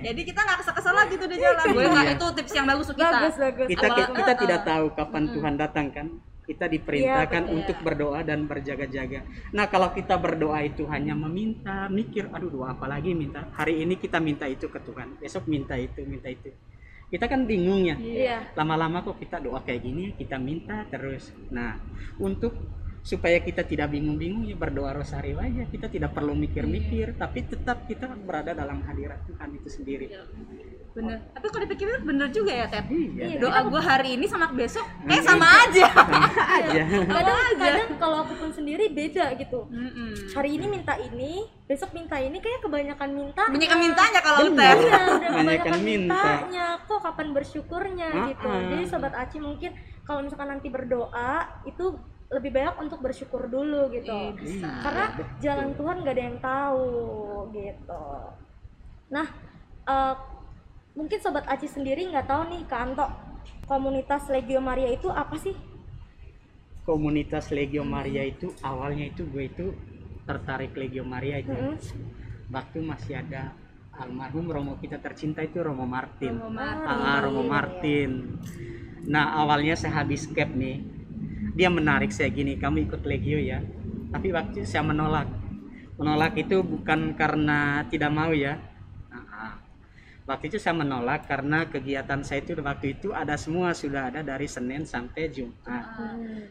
Jadi 0.06 0.22
kita 0.24 0.40
nggak 0.40 0.58
kesel-kesel 0.64 0.94
lagi 0.94 1.14
tuh 1.16 1.28
di 1.28 1.36
jalan. 1.36 1.66
Boleh 1.70 1.90
nggak? 1.92 2.06
Iya. 2.06 2.16
itu 2.16 2.26
tips 2.32 2.54
yang 2.54 2.66
bagus 2.66 2.88
untuk 2.88 3.04
kita. 3.04 3.12
Bagus 3.12 3.36
bagus. 3.36 3.68
kita 3.68 3.88
kita 3.92 4.32
uh, 4.32 4.40
tidak 4.40 4.60
uh. 4.60 4.66
tahu 4.66 4.86
kapan 4.96 5.24
Tuhan 5.30 5.54
datang 5.60 5.88
kan 5.92 6.08
kita 6.46 6.70
diperintahkan 6.70 7.44
Iya, 7.44 7.50
betul. 7.50 7.58
untuk 7.60 7.78
berdoa 7.82 8.20
dan 8.22 8.46
berjaga-jaga. 8.46 9.26
Nah 9.52 9.66
kalau 9.68 9.90
kita 9.92 10.16
berdoa 10.22 10.62
itu 10.62 10.86
hanya 10.88 11.18
meminta 11.18 11.90
mikir 11.90 12.30
aduh 12.30 12.54
doa 12.54 12.78
apa 12.78 12.86
lagi 12.86 13.12
minta? 13.18 13.50
Hari 13.58 13.82
ini 13.82 13.98
kita 13.98 14.22
minta 14.22 14.46
itu 14.46 14.70
ke 14.70 14.80
Tuhan 14.80 15.18
besok 15.18 15.50
minta 15.50 15.74
itu 15.76 16.06
minta 16.06 16.30
itu. 16.30 16.54
Kita 17.10 17.26
kan 17.26 17.46
bingung 17.50 17.86
ya. 17.86 17.98
Iya. 17.98 18.38
lama-lama 18.58 19.02
kok 19.02 19.18
kita 19.18 19.42
doa 19.42 19.62
kayak 19.66 19.82
gini 19.82 20.14
kita 20.14 20.38
minta 20.38 20.86
terus. 20.88 21.34
Nah 21.50 21.82
untuk 22.22 22.54
supaya 23.06 23.38
kita 23.38 23.62
tidak 23.62 23.94
bingung-bingung 23.94 24.50
ya 24.50 24.58
berdoa 24.58 24.94
rosario 24.98 25.38
aja. 25.42 25.66
Kita 25.70 25.90
tidak 25.90 26.14
perlu 26.14 26.34
mikir-mikir 26.38 27.18
tapi 27.18 27.46
tetap 27.46 27.90
kita 27.90 28.10
berada 28.22 28.54
dalam 28.54 28.82
hadirat 28.86 29.26
Tuhan 29.30 29.50
itu 29.58 29.70
sendiri 29.70 30.08
bener 30.96 31.20
tapi 31.30 31.46
kalau 31.46 31.62
dipikir 31.62 31.88
bener 32.00 32.32
juga 32.32 32.56
ya 32.56 32.66
Ted 32.66 32.88
iya 32.88 33.36
doa 33.36 33.68
gua 33.68 33.84
hari 33.84 34.16
ini 34.16 34.26
sama 34.26 34.48
besok 34.50 34.88
eh 35.04 35.20
sama 35.20 35.44
aja 35.62 35.92
aja 36.58 36.82
Kadang 36.88 37.38
kadang 37.58 37.90
kalau 38.00 38.18
aku 38.24 38.34
pun 38.38 38.50
sendiri 38.50 38.88
beda 38.90 39.36
gitu. 39.36 39.68
Hari 40.32 40.50
ini 40.52 40.66
minta 40.68 40.96
ini, 40.96 41.44
besok 41.66 41.92
minta 41.92 42.16
ini 42.16 42.38
kayak 42.38 42.62
kebanyakan 42.62 43.10
minta. 43.12 43.44
banyak 43.46 43.68
yang 43.68 43.82
mintanya 43.82 44.20
kalau. 44.22 44.40
Ted 44.48 44.78
Iya, 44.78 45.00
kebanyakan 45.26 45.80
minta. 45.82 46.16
mintanya. 46.16 46.66
Kok 46.82 47.00
kapan 47.02 47.28
bersyukurnya 47.32 48.08
Ah, 48.08 48.26
gitu. 48.30 48.48
ah. 48.48 48.62
Jadi 48.70 48.84
sobat 48.86 49.14
Aci 49.14 49.38
mungkin 49.40 49.72
kalau 50.04 50.22
misalkan 50.22 50.48
nanti 50.50 50.68
berdoa 50.68 51.32
itu 51.64 51.86
lebih 52.30 52.52
banyak 52.52 52.76
untuk 52.80 53.00
bersyukur 53.00 53.48
dulu 53.48 53.92
gitu. 53.92 54.12
Iya, 54.12 54.32
bisa. 54.34 54.70
Karena 54.82 55.06
jalan 55.40 55.70
Tuhan 55.74 55.96
gak 56.02 56.14
ada 56.14 56.24
yang 56.24 56.40
tahu 56.40 56.88
gitu. 57.52 58.06
Nah, 59.10 59.28
eh, 59.86 60.14
mungkin 60.98 61.20
sobat 61.24 61.46
Aci 61.54 61.68
sendiri 61.76 62.02
nggak 62.10 62.28
tahu 62.32 62.42
nih 62.52 62.62
Kak 62.72 62.82
Anto 62.86 63.06
komunitas 63.70 64.24
Legio 64.34 64.60
Maria 64.70 64.90
itu 64.98 65.08
apa 65.12 65.36
sih? 65.38 65.56
komunitas 66.86 67.50
Legio 67.56 67.84
Maria 67.96 68.22
itu 68.34 68.48
awalnya 68.62 69.06
itu 69.12 69.26
gue 69.34 69.44
itu 69.52 69.66
tertarik 70.28 70.72
Legio 70.78 71.04
Maria 71.14 71.38
itu 71.42 71.52
Mm-mm. 71.52 71.76
waktu 72.56 72.78
masih 72.92 73.14
ada 73.22 73.42
almarhum 73.96 74.46
Romo 74.52 74.74
kita 74.78 74.98
tercinta 75.02 75.42
itu 75.42 75.58
Romo 75.66 75.86
Martin 75.90 76.36
Romo 76.38 76.50
Martin. 76.52 76.88
Ah, 76.90 77.18
Romo 77.24 77.42
Iya, 77.42 77.50
Martin 77.54 78.10
nah 79.06 79.26
awalnya 79.42 79.74
saya 79.78 80.02
habis 80.02 80.26
cap 80.30 80.50
nih 80.54 80.82
dia 81.58 81.70
menarik 81.70 82.12
saya 82.14 82.30
gini 82.30 82.58
kamu 82.58 82.86
ikut 82.90 83.02
Legio 83.06 83.40
ya 83.42 83.60
tapi 84.14 84.30
waktu 84.34 84.66
saya 84.66 84.84
menolak 84.86 85.28
menolak 85.98 86.34
itu 86.38 86.62
bukan 86.62 87.16
karena 87.16 87.86
tidak 87.92 88.12
mau 88.14 88.32
ya 88.36 88.54
Ah, 88.54 88.60
ah. 88.60 88.75
Waktu 90.26 90.50
itu 90.50 90.58
saya 90.58 90.74
menolak 90.74 91.30
karena 91.30 91.70
kegiatan 91.70 92.26
saya 92.26 92.42
itu 92.42 92.58
waktu 92.58 92.98
itu 92.98 93.14
ada 93.14 93.38
semua 93.38 93.78
sudah 93.78 94.10
ada 94.10 94.26
dari 94.26 94.50
Senin 94.50 94.82
sampai 94.84 95.30
Jumat 95.30 95.86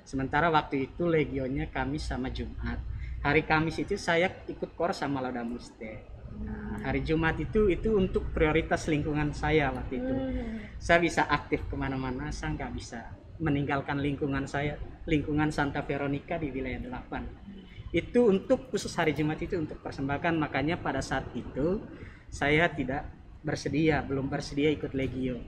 Sementara 0.07 0.47
waktu 0.49 0.91
itu 0.91 1.11
legionya 1.11 1.69
Kamis 1.71 2.07
sama 2.07 2.31
Jumat. 2.31 2.79
Hari 3.25 3.43
Kamis 3.49 3.81
itu 3.81 3.97
saya 3.97 4.31
ikut 4.47 4.77
kor 4.77 4.93
sama 4.93 5.25
Laudamuste. 5.25 6.15
Nah, 6.35 6.83
hari 6.83 7.07
Jumat 7.07 7.39
itu 7.39 7.71
itu 7.71 7.95
untuk 7.95 8.35
prioritas 8.35 8.91
lingkungan 8.91 9.31
saya 9.33 9.71
waktu 9.71 10.03
itu. 10.03 10.15
Hmm. 10.15 10.59
Saya 10.83 10.99
bisa 10.99 11.23
aktif 11.25 11.63
ke 11.71 11.75
mana-mana, 11.79 12.29
saya 12.35 12.59
nggak 12.59 12.73
bisa 12.75 13.01
meninggalkan 13.39 14.03
lingkungan 14.03 14.45
saya, 14.45 14.77
lingkungan 15.07 15.49
Santa 15.55 15.87
Veronica 15.87 16.37
di 16.37 16.51
wilayah 16.51 16.83
8. 16.85 17.95
Itu 17.95 18.29
untuk 18.29 18.69
khusus 18.75 18.91
hari 18.99 19.15
Jumat 19.15 19.39
itu 19.39 19.55
untuk 19.55 19.79
persembahkan. 19.79 20.35
Makanya 20.35 20.83
pada 20.83 20.99
saat 20.99 21.31
itu 21.33 21.81
saya 22.29 22.67
tidak 22.75 23.07
bersedia, 23.45 24.01
belum 24.01 24.27
bersedia 24.33 24.73
ikut 24.73 24.97
Legio. 24.97 25.39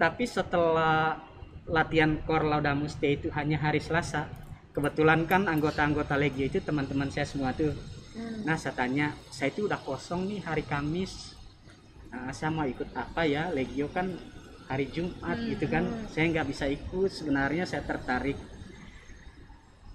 Tapi 0.00 0.24
setelah 0.24 1.20
latihan 1.68 2.16
Kor 2.24 2.42
Laudamus 2.42 2.96
Dei 2.96 3.20
itu 3.20 3.28
hanya 3.36 3.60
hari 3.60 3.78
Selasa, 3.78 4.26
kebetulan 4.72 5.28
kan 5.28 5.46
anggota-anggota 5.46 6.16
Legio 6.16 6.48
itu 6.48 6.58
teman-teman 6.64 7.12
saya 7.12 7.28
semua 7.28 7.52
tuh. 7.52 7.76
Nah 8.42 8.56
saya 8.56 8.74
tanya, 8.74 9.14
saya 9.28 9.52
itu 9.52 9.68
udah 9.68 9.78
kosong 9.78 10.26
nih 10.26 10.40
hari 10.42 10.64
Kamis, 10.64 11.38
Nah, 12.08 12.32
saya 12.32 12.50
mau 12.52 12.64
ikut 12.64 12.88
apa 12.96 13.28
ya? 13.28 13.52
Legio 13.52 13.92
kan 13.92 14.16
hari 14.68 14.88
Jumat 14.92 15.38
gitu 15.44 15.64
kan, 15.68 15.84
saya 16.12 16.24
nggak 16.32 16.48
bisa 16.48 16.64
ikut. 16.68 17.10
Sebenarnya 17.12 17.68
saya 17.68 17.84
tertarik. 17.84 18.36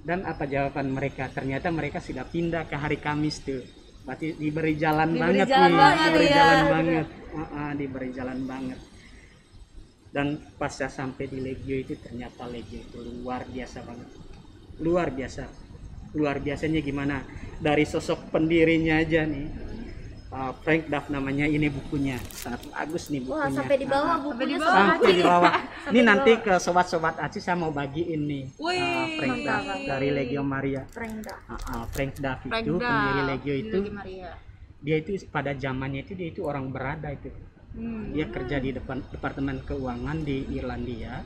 Dan 0.04 0.28
apa 0.28 0.44
jawaban 0.46 0.92
mereka? 0.92 1.32
Ternyata 1.32 1.72
mereka 1.72 2.04
sudah 2.04 2.28
pindah 2.28 2.68
ke 2.68 2.76
hari 2.76 3.00
Kamis 3.00 3.42
tuh. 3.42 3.64
Berarti 4.04 4.28
diberi 4.36 4.74
jalan 4.76 5.16
Diberi 5.16 5.22
banget 5.24 5.48
jalan 5.48 5.72
nih, 5.72 5.80
banget, 5.80 5.98
diberi 6.04 6.28
iya. 6.28 6.36
jalan 6.36 6.64
banget. 6.68 7.06
Ah, 7.34 7.40
ah, 7.40 7.72
diberi 7.72 8.10
jalan 8.12 8.40
banget. 8.44 8.80
Dan 10.14 10.28
pas 10.62 10.70
saya 10.70 10.92
sampai 10.94 11.26
di 11.26 11.40
Legio 11.42 11.76
itu 11.80 11.98
ternyata 11.98 12.46
Legio 12.46 12.84
itu 12.84 13.00
luar 13.02 13.48
biasa 13.48 13.78
banget. 13.82 14.10
Luar 14.84 15.08
biasa. 15.10 15.44
Luar 16.14 16.38
biasanya 16.44 16.80
gimana? 16.86 17.26
Dari 17.58 17.88
sosok 17.88 18.30
pendirinya 18.30 19.02
aja 19.02 19.26
nih. 19.26 19.73
Uh, 20.34 20.50
Frank 20.66 20.90
Duff 20.90 21.14
namanya 21.14 21.46
ini 21.46 21.70
bukunya 21.70 22.18
sangat 22.34 22.66
bagus 22.74 23.14
nih 23.14 23.22
bukunya. 23.22 23.38
Wah, 23.38 23.50
sampai 23.54 23.76
di 23.78 23.86
bawah 23.86 24.10
Ah, 24.10 24.18
bukunya 24.18 24.48
di 24.50 24.58
bawah. 24.58 24.74
sama 24.74 24.90
sampai 24.98 25.14
di 25.14 25.22
bawah. 25.24 25.52
Sampai 25.84 25.92
Ini 25.94 26.00
nanti 26.02 26.32
ke 26.42 26.54
sobat-sobat 26.58 27.16
Aci 27.22 27.38
saya 27.38 27.54
mau 27.54 27.70
bagiin 27.70 28.22
nih 28.26 28.44
Wih, 28.58 28.82
uh, 28.82 29.06
Frank. 29.22 29.38
Duff 29.46 29.66
dari 29.86 30.08
Legio 30.10 30.42
Maria. 30.42 30.82
Frank 30.90 31.16
Duff. 31.22 31.38
Uh, 31.46 31.54
uh, 31.54 31.84
Frank 31.94 32.12
Duff 32.18 32.40
Frank 32.50 32.66
itu 32.66 32.74
Duff, 32.74 32.82
pendiri 32.82 33.22
Legio 33.30 33.54
itu 33.54 33.78
Legio 33.78 33.94
Maria. 33.94 34.30
dia 34.82 34.96
itu 34.98 35.12
pada 35.30 35.52
zamannya 35.54 36.02
itu 36.02 36.12
dia 36.18 36.28
itu 36.34 36.42
orang 36.42 36.66
berada 36.74 37.14
itu. 37.14 37.30
Hmm. 37.78 38.10
Dia 38.10 38.26
kerja 38.26 38.58
di 38.58 38.74
depan 38.74 39.06
departemen 39.14 39.62
keuangan 39.62 40.18
di 40.26 40.50
Irlandia. 40.50 41.22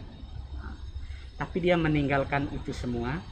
Tapi 1.37 1.57
dia 1.61 1.79
meninggalkan 1.79 2.49
itu 2.51 2.75
semua. 2.75 3.23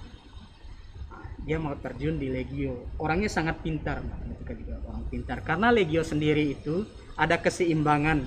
Dia 1.45 1.61
mau 1.61 1.77
terjun 1.77 2.17
di 2.17 2.33
Legio. 2.33 2.89
Orangnya 2.97 3.29
sangat 3.29 3.61
pintar, 3.61 4.01
matematika 4.01 4.53
juga 4.57 4.81
orang 4.89 5.05
pintar. 5.07 5.45
Karena 5.45 5.69
Legio 5.69 6.01
sendiri 6.01 6.57
itu 6.57 6.83
ada 7.13 7.37
keseimbangan 7.37 8.25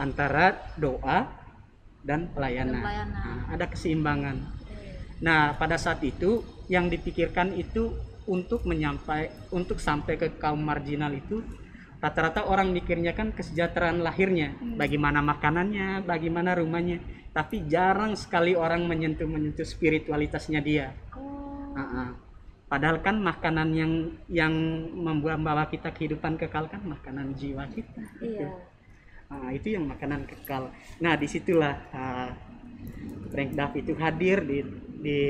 antara 0.00 0.56
doa 0.80 1.28
dan 2.00 2.32
pelayanan. 2.32 2.80
Dan 2.80 2.84
pelayanan. 2.84 3.20
Nah, 3.20 3.40
ada 3.52 3.64
keseimbangan. 3.68 4.36
Nah, 5.20 5.52
pada 5.60 5.76
saat 5.76 6.00
itu 6.00 6.40
yang 6.72 6.88
dipikirkan 6.88 7.52
itu 7.52 7.92
untuk 8.24 8.64
menyampai 8.64 9.52
untuk 9.52 9.76
sampai 9.82 10.16
ke 10.16 10.40
kaum 10.40 10.64
marginal 10.64 11.12
itu 11.12 11.44
rata-rata 12.00 12.48
orang 12.48 12.72
mikirnya 12.72 13.12
kan 13.12 13.36
kesejahteraan 13.36 14.00
lahirnya, 14.00 14.56
bagaimana 14.80 15.20
makanannya, 15.20 16.00
bagaimana 16.08 16.56
rumahnya, 16.56 17.04
tapi 17.36 17.68
jarang 17.68 18.16
sekali 18.16 18.56
orang 18.56 18.88
menyentuh 18.88 19.28
menyentuh 19.28 19.68
spiritualitasnya 19.68 20.64
dia. 20.64 20.96
Ah-ah. 21.76 22.29
Padahal 22.70 23.02
kan 23.02 23.18
makanan 23.18 23.74
yang 23.74 23.92
yang 24.30 24.54
membuat 24.94 25.42
membawa 25.42 25.66
kita 25.66 25.90
kehidupan 25.90 26.38
kekal 26.38 26.70
kan 26.70 26.78
makanan 26.86 27.34
jiwa 27.34 27.66
kita. 27.66 27.98
Iya. 28.22 28.46
Nah, 29.26 29.50
itu 29.50 29.74
yang 29.74 29.90
makanan 29.90 30.22
kekal. 30.22 30.70
Nah, 31.02 31.18
di 31.18 31.26
situlah 31.26 31.74
uh, 31.90 32.30
Frank 33.34 33.58
Duff 33.58 33.74
itu 33.74 33.98
hadir 33.98 34.46
di 34.46 34.62
di 35.02 35.20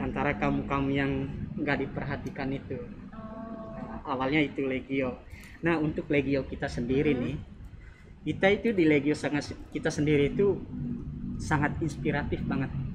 antara 0.00 0.40
kaum 0.40 0.64
kaum 0.64 0.88
yang 0.88 1.28
nggak 1.60 1.84
diperhatikan 1.84 2.56
itu. 2.56 2.80
Nah, 3.12 4.08
awalnya 4.08 4.40
itu 4.40 4.64
Legio. 4.64 5.20
Nah, 5.60 5.76
untuk 5.76 6.08
Legio 6.08 6.48
kita 6.48 6.72
sendiri 6.72 7.12
nih, 7.12 7.36
kita 8.32 8.48
itu 8.48 8.72
di 8.72 8.88
Legio 8.88 9.12
sangat 9.12 9.52
kita 9.76 9.92
sendiri 9.92 10.32
itu 10.32 10.56
sangat 11.36 11.76
inspiratif 11.84 12.40
banget. 12.48 12.87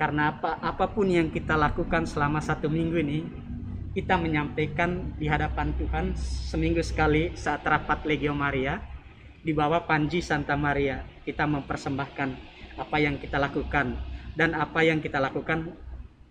Karena 0.00 0.32
apa 0.32 0.56
apa 0.64 0.88
pun 0.88 1.04
yang 1.12 1.28
kita 1.28 1.60
lakukan 1.60 2.08
selama 2.08 2.40
satu 2.40 2.72
minggu 2.72 2.96
ini, 3.04 3.20
kita 3.92 4.16
menyampaikan 4.16 5.12
di 5.20 5.28
hadapan 5.28 5.76
Tuhan 5.76 6.16
seminggu 6.16 6.80
sekali 6.80 7.36
saat 7.36 7.60
rapat 7.68 8.08
Legio 8.08 8.32
Maria 8.32 8.80
di 9.44 9.52
bawah 9.52 9.84
Panji 9.84 10.24
Santa 10.24 10.56
Maria 10.56 11.04
kita 11.28 11.44
mempersembahkan 11.44 12.28
apa 12.80 12.96
yang 12.96 13.20
kita 13.20 13.36
lakukan 13.36 14.00
dan 14.32 14.56
apa 14.56 14.80
yang 14.80 15.04
kita 15.04 15.20
lakukan 15.20 15.68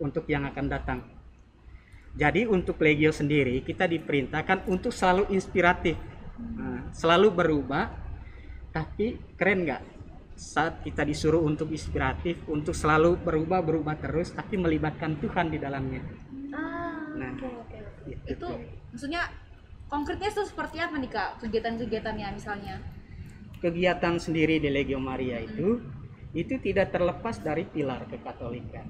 untuk 0.02 0.26
yang 0.26 0.50
akan 0.50 0.66
datang. 0.66 1.00
Jadi 2.18 2.50
untuk 2.50 2.82
Legio 2.82 3.14
sendiri 3.14 3.62
kita 3.62 3.86
diperintahkan 3.86 4.66
untuk 4.66 4.90
selalu 4.90 5.30
inspiratif, 5.30 5.94
Nah, 6.40 6.88
selalu 6.96 7.28
berubah, 7.36 7.92
tapi 8.72 9.20
keren 9.36 9.68
nggak? 9.68 9.84
Saat 10.40 10.88
kita 10.88 11.04
disuruh 11.04 11.44
untuk 11.44 11.68
inspiratif, 11.76 12.40
untuk 12.48 12.72
selalu 12.72 13.20
berubah 13.20 13.60
berubah 13.60 14.00
terus, 14.00 14.32
tapi 14.32 14.56
melibatkan 14.56 15.20
Tuhan 15.20 15.52
di 15.52 15.60
dalamnya. 15.60 16.00
Ah, 16.56 17.12
Nah. 17.12 17.36
oke. 17.36 17.52
oke. 17.68 17.80
Gitu 18.08 18.24
Itu 18.40 18.48
maksudnya 18.96 19.28
konkretnya 19.92 20.32
itu 20.32 20.42
seperti 20.48 20.80
apa 20.80 20.96
nih 20.96 21.12
kak 21.12 21.30
kegiatan-kegiatannya 21.44 22.28
misalnya? 22.32 22.76
kegiatan 23.60 24.16
sendiri 24.16 24.56
di 24.64 24.72
Legio 24.72 25.04
Maria 25.04 25.36
itu 25.44 25.84
itu 26.32 26.56
tidak 26.64 26.96
terlepas 26.96 27.44
dari 27.44 27.68
pilar 27.68 28.08
kekatolikan. 28.08 28.88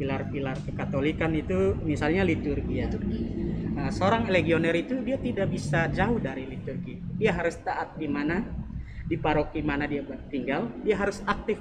Pilar-pilar 0.00 0.56
kekatolikan 0.64 1.36
itu 1.36 1.76
misalnya 1.84 2.24
liturgi 2.24 2.80
ya. 2.80 2.88
Nah, 3.76 3.92
seorang 3.92 4.32
legioner 4.32 4.72
itu 4.72 5.04
dia 5.04 5.20
tidak 5.20 5.52
bisa 5.52 5.84
jauh 5.92 6.16
dari 6.16 6.48
liturgi. 6.48 6.96
Dia 7.20 7.36
harus 7.36 7.60
taat 7.60 8.00
di 8.00 8.08
mana 8.08 8.40
di 9.06 9.16
paroki 9.16 9.62
mana 9.62 9.86
dia 9.86 10.02
tinggal, 10.28 10.66
dia 10.82 10.98
harus 10.98 11.22
aktif 11.26 11.58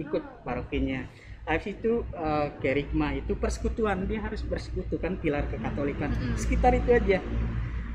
ikut 0.00 0.44
parokinya. 0.44 1.04
Habis 1.42 1.74
itu 1.74 2.06
eh, 2.14 2.48
kerigma 2.62 3.12
itu 3.18 3.34
persekutuan, 3.36 4.06
dia 4.08 4.22
harus 4.22 4.40
bersekutu 4.46 4.96
kan 4.96 5.18
pilar 5.18 5.44
kekatolikan. 5.50 6.14
Sekitar 6.38 6.72
itu 6.78 6.94
aja. 6.94 7.18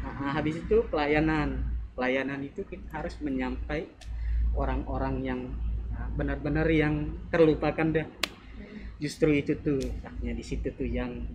Nah, 0.04 0.34
habis 0.36 0.60
itu 0.60 0.84
pelayanan. 0.92 1.64
Pelayanan 1.98 2.46
itu 2.46 2.62
kita 2.62 3.02
harus 3.02 3.18
menyampai 3.24 3.90
orang-orang 4.54 5.16
yang 5.26 5.40
nah, 5.90 6.10
benar-benar 6.14 6.68
yang 6.70 7.18
terlupakan 7.34 7.88
deh. 7.90 8.08
Justru 8.98 9.34
itu 9.34 9.58
tuh, 9.62 9.82
letaknya 9.82 10.34
di 10.34 10.44
situ 10.46 10.74
tuh 10.74 10.86
yang 10.86 11.26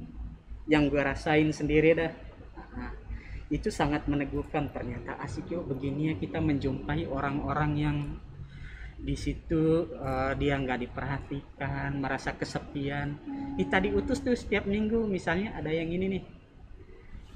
yang 0.70 0.86
gue 0.86 1.02
rasain 1.02 1.50
sendiri 1.50 1.94
dah. 1.98 2.12
Nah, 2.78 2.90
itu 3.52 3.68
sangat 3.68 4.08
meneguhkan 4.08 4.72
ternyata. 4.72 5.20
Asik 5.20 5.52
yo 5.52 5.60
begini 5.60 6.08
ya 6.08 6.14
kita 6.16 6.40
menjumpai 6.40 7.04
orang-orang 7.04 7.72
yang 7.76 7.98
di 8.96 9.12
situ 9.12 9.92
eh, 9.92 10.32
dia 10.40 10.56
nggak 10.56 10.88
diperhatikan 10.88 12.00
merasa 12.00 12.32
kesepian. 12.32 13.20
Kita 13.60 13.76
diutus 13.84 14.24
tuh 14.24 14.32
setiap 14.32 14.64
minggu 14.64 15.04
misalnya 15.04 15.52
ada 15.52 15.68
yang 15.68 15.92
ini 15.92 16.16
nih. 16.16 16.24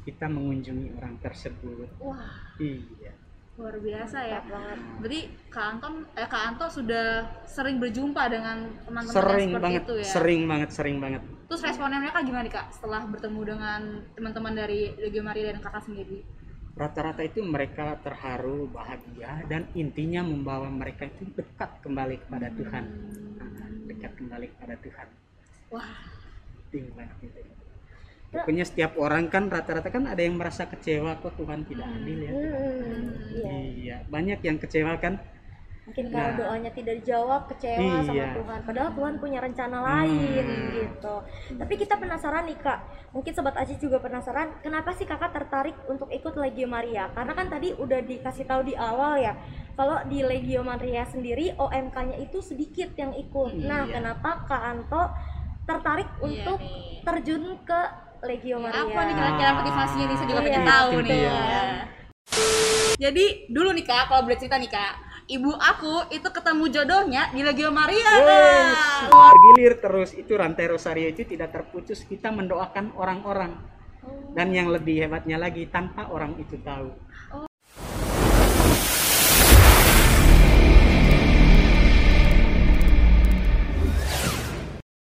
Kita 0.09 0.33
mengunjungi 0.33 0.96
orang 0.96 1.20
tersebut. 1.20 2.00
Wah. 2.00 2.57
Iya. 2.57 3.12
Luar 3.61 3.76
biasa 3.76 4.18
ya. 4.24 4.40
Banget. 4.48 4.79
Berarti 5.05 5.20
Kak 5.52 5.64
Anton, 5.76 5.94
eh 6.16 6.29
Kak 6.31 6.42
Anto 6.48 6.66
sudah 6.72 7.29
sering 7.44 7.76
berjumpa 7.76 8.24
dengan 8.33 8.72
teman-teman 8.88 9.12
seperti 9.12 9.52
banget 9.52 9.83
itu 9.85 9.94
ya. 10.00 10.07
sering 10.09 10.42
banget 10.48 10.70
sering 10.72 10.96
banget 11.02 11.22
Terus 11.47 11.63
responnya 11.63 12.03
mereka 12.03 12.27
gimana 12.27 12.43
nih 12.43 12.55
kak 12.55 12.67
setelah 12.75 13.07
bertemu 13.07 13.41
dengan 13.47 13.81
teman-teman 14.19 14.53
dari 14.55 14.95
Legio 14.99 15.23
Maria 15.23 15.55
dan 15.55 15.63
kakak 15.63 15.87
sendiri? 15.87 16.21
rata-rata 16.77 17.25
itu 17.25 17.41
mereka 17.41 17.97
terharu 18.05 18.69
bahagia 18.69 19.41
dan 19.49 19.65
intinya 19.73 20.21
membawa 20.21 20.69
mereka 20.69 21.09
itu 21.09 21.25
dekat 21.33 21.81
kembali 21.81 22.21
kepada 22.21 22.53
Tuhan. 22.53 22.85
Nah, 23.41 23.69
dekat 23.89 24.13
kembali 24.21 24.47
kepada 24.53 24.77
Tuhan. 24.85 25.09
Wah, 25.73 25.97
penting 26.69 26.93
banget 26.93 27.33
itu 27.33 27.41
pokoknya 28.37 28.65
setiap 28.69 28.93
orang 29.01 29.33
kan 29.33 29.49
rata-rata 29.49 29.89
kan 29.89 30.05
ada 30.05 30.21
yang 30.21 30.37
merasa 30.37 30.69
kecewa 30.69 31.17
kok 31.25 31.41
Tuhan 31.41 31.65
tidak 31.65 31.89
adil 31.89 32.19
ya? 32.21 32.33
Hmm, 32.37 33.09
iya. 33.33 33.55
iya 33.73 33.97
banyak 34.13 34.45
yang 34.45 34.59
kecewa 34.61 34.99
kan 35.01 35.17
Mungkin 35.87 36.11
kalau 36.11 36.29
Nah. 36.29 36.37
doanya 36.37 36.70
tidak 36.70 36.94
dijawab, 36.99 37.46
kecewa 37.46 38.03
sama 38.03 38.11
Iya. 38.12 38.35
Tuhan. 38.35 38.61
Padahal 38.61 38.90
Tuhan 38.90 39.14
punya 39.16 39.38
rencana 39.38 39.79
lain 39.81 40.42
Hmm. 40.42 40.70
gitu. 40.72 41.14
Tapi 41.55 41.75
kita 41.77 41.94
penasaran 41.94 42.42
nih 42.44 42.59
kak, 42.59 42.79
mungkin 43.12 43.31
sobat 43.31 43.55
Aziz 43.55 43.79
juga 43.79 43.99
penasaran, 43.99 44.59
kenapa 44.61 44.90
sih 44.92 45.07
kakak 45.07 45.31
tertarik 45.31 45.79
untuk 45.87 46.11
ikut 46.11 46.35
Legio 46.35 46.66
Maria? 46.66 47.07
Karena 47.09 47.33
kan 47.33 47.46
tadi 47.46 47.70
udah 47.72 48.03
dikasih 48.03 48.44
tahu 48.44 48.66
di 48.66 48.75
awal 48.75 49.14
ya, 49.16 49.38
kalau 49.72 50.03
di 50.05 50.20
Legio 50.20 50.61
Maria 50.61 51.07
sendiri 51.07 51.55
OMK-nya 51.55 52.18
itu 52.18 52.42
sedikit 52.42 52.90
yang 52.92 53.14
ikut. 53.14 53.55
Nah, 53.57 53.87
Iya. 53.87 53.94
kenapa 53.94 54.42
kak 54.44 54.62
Anto 54.64 55.03
tertarik 55.64 56.11
Iya 56.12 56.18
untuk 56.20 56.59
nih. 56.59 57.03
terjun 57.03 57.62
ke 57.62 57.81
Legio 58.22 58.59
Maria? 58.59 58.83
apa 58.83 59.01
nih 59.03 59.14
kira-kira 59.14 59.51
motivasinya 59.55 60.05
nih? 60.05 60.16
Saya 60.16 60.27
juga 60.27 60.35
Iya. 60.37 60.46
pengen 60.51 60.64
tahu 60.66 60.90
nih. 60.99 61.11
dia. 61.14 61.38
Jadi 62.99 63.25
dulu 63.46 63.70
nih 63.70 63.85
kak, 63.85 64.09
kalau 64.09 64.25
boleh 64.25 64.35
cerita 64.35 64.57
nih 64.57 64.66
kak, 64.66 64.92
ibu 65.27 65.51
aku 65.51 66.07
itu 66.15 66.29
ketemu 66.31 66.65
jodohnya 66.71 67.23
di 67.35 67.43
Legio 67.43 67.71
Maria. 67.75 68.07
Kak. 68.07 69.11
bergilir 69.11 69.75
terus. 69.83 70.11
Itu 70.15 70.39
rantai 70.39 70.71
rosario 70.71 71.11
itu 71.11 71.27
tidak 71.27 71.51
terputus. 71.55 72.07
Kita 72.07 72.31
mendoakan 72.31 72.95
orang-orang. 72.95 73.53
Dan 74.39 74.55
yang 74.55 74.71
lebih 74.71 75.03
hebatnya 75.03 75.35
lagi 75.35 75.67
tanpa 75.67 76.07
orang 76.15 76.39
itu 76.39 76.55
tahu 76.62 77.06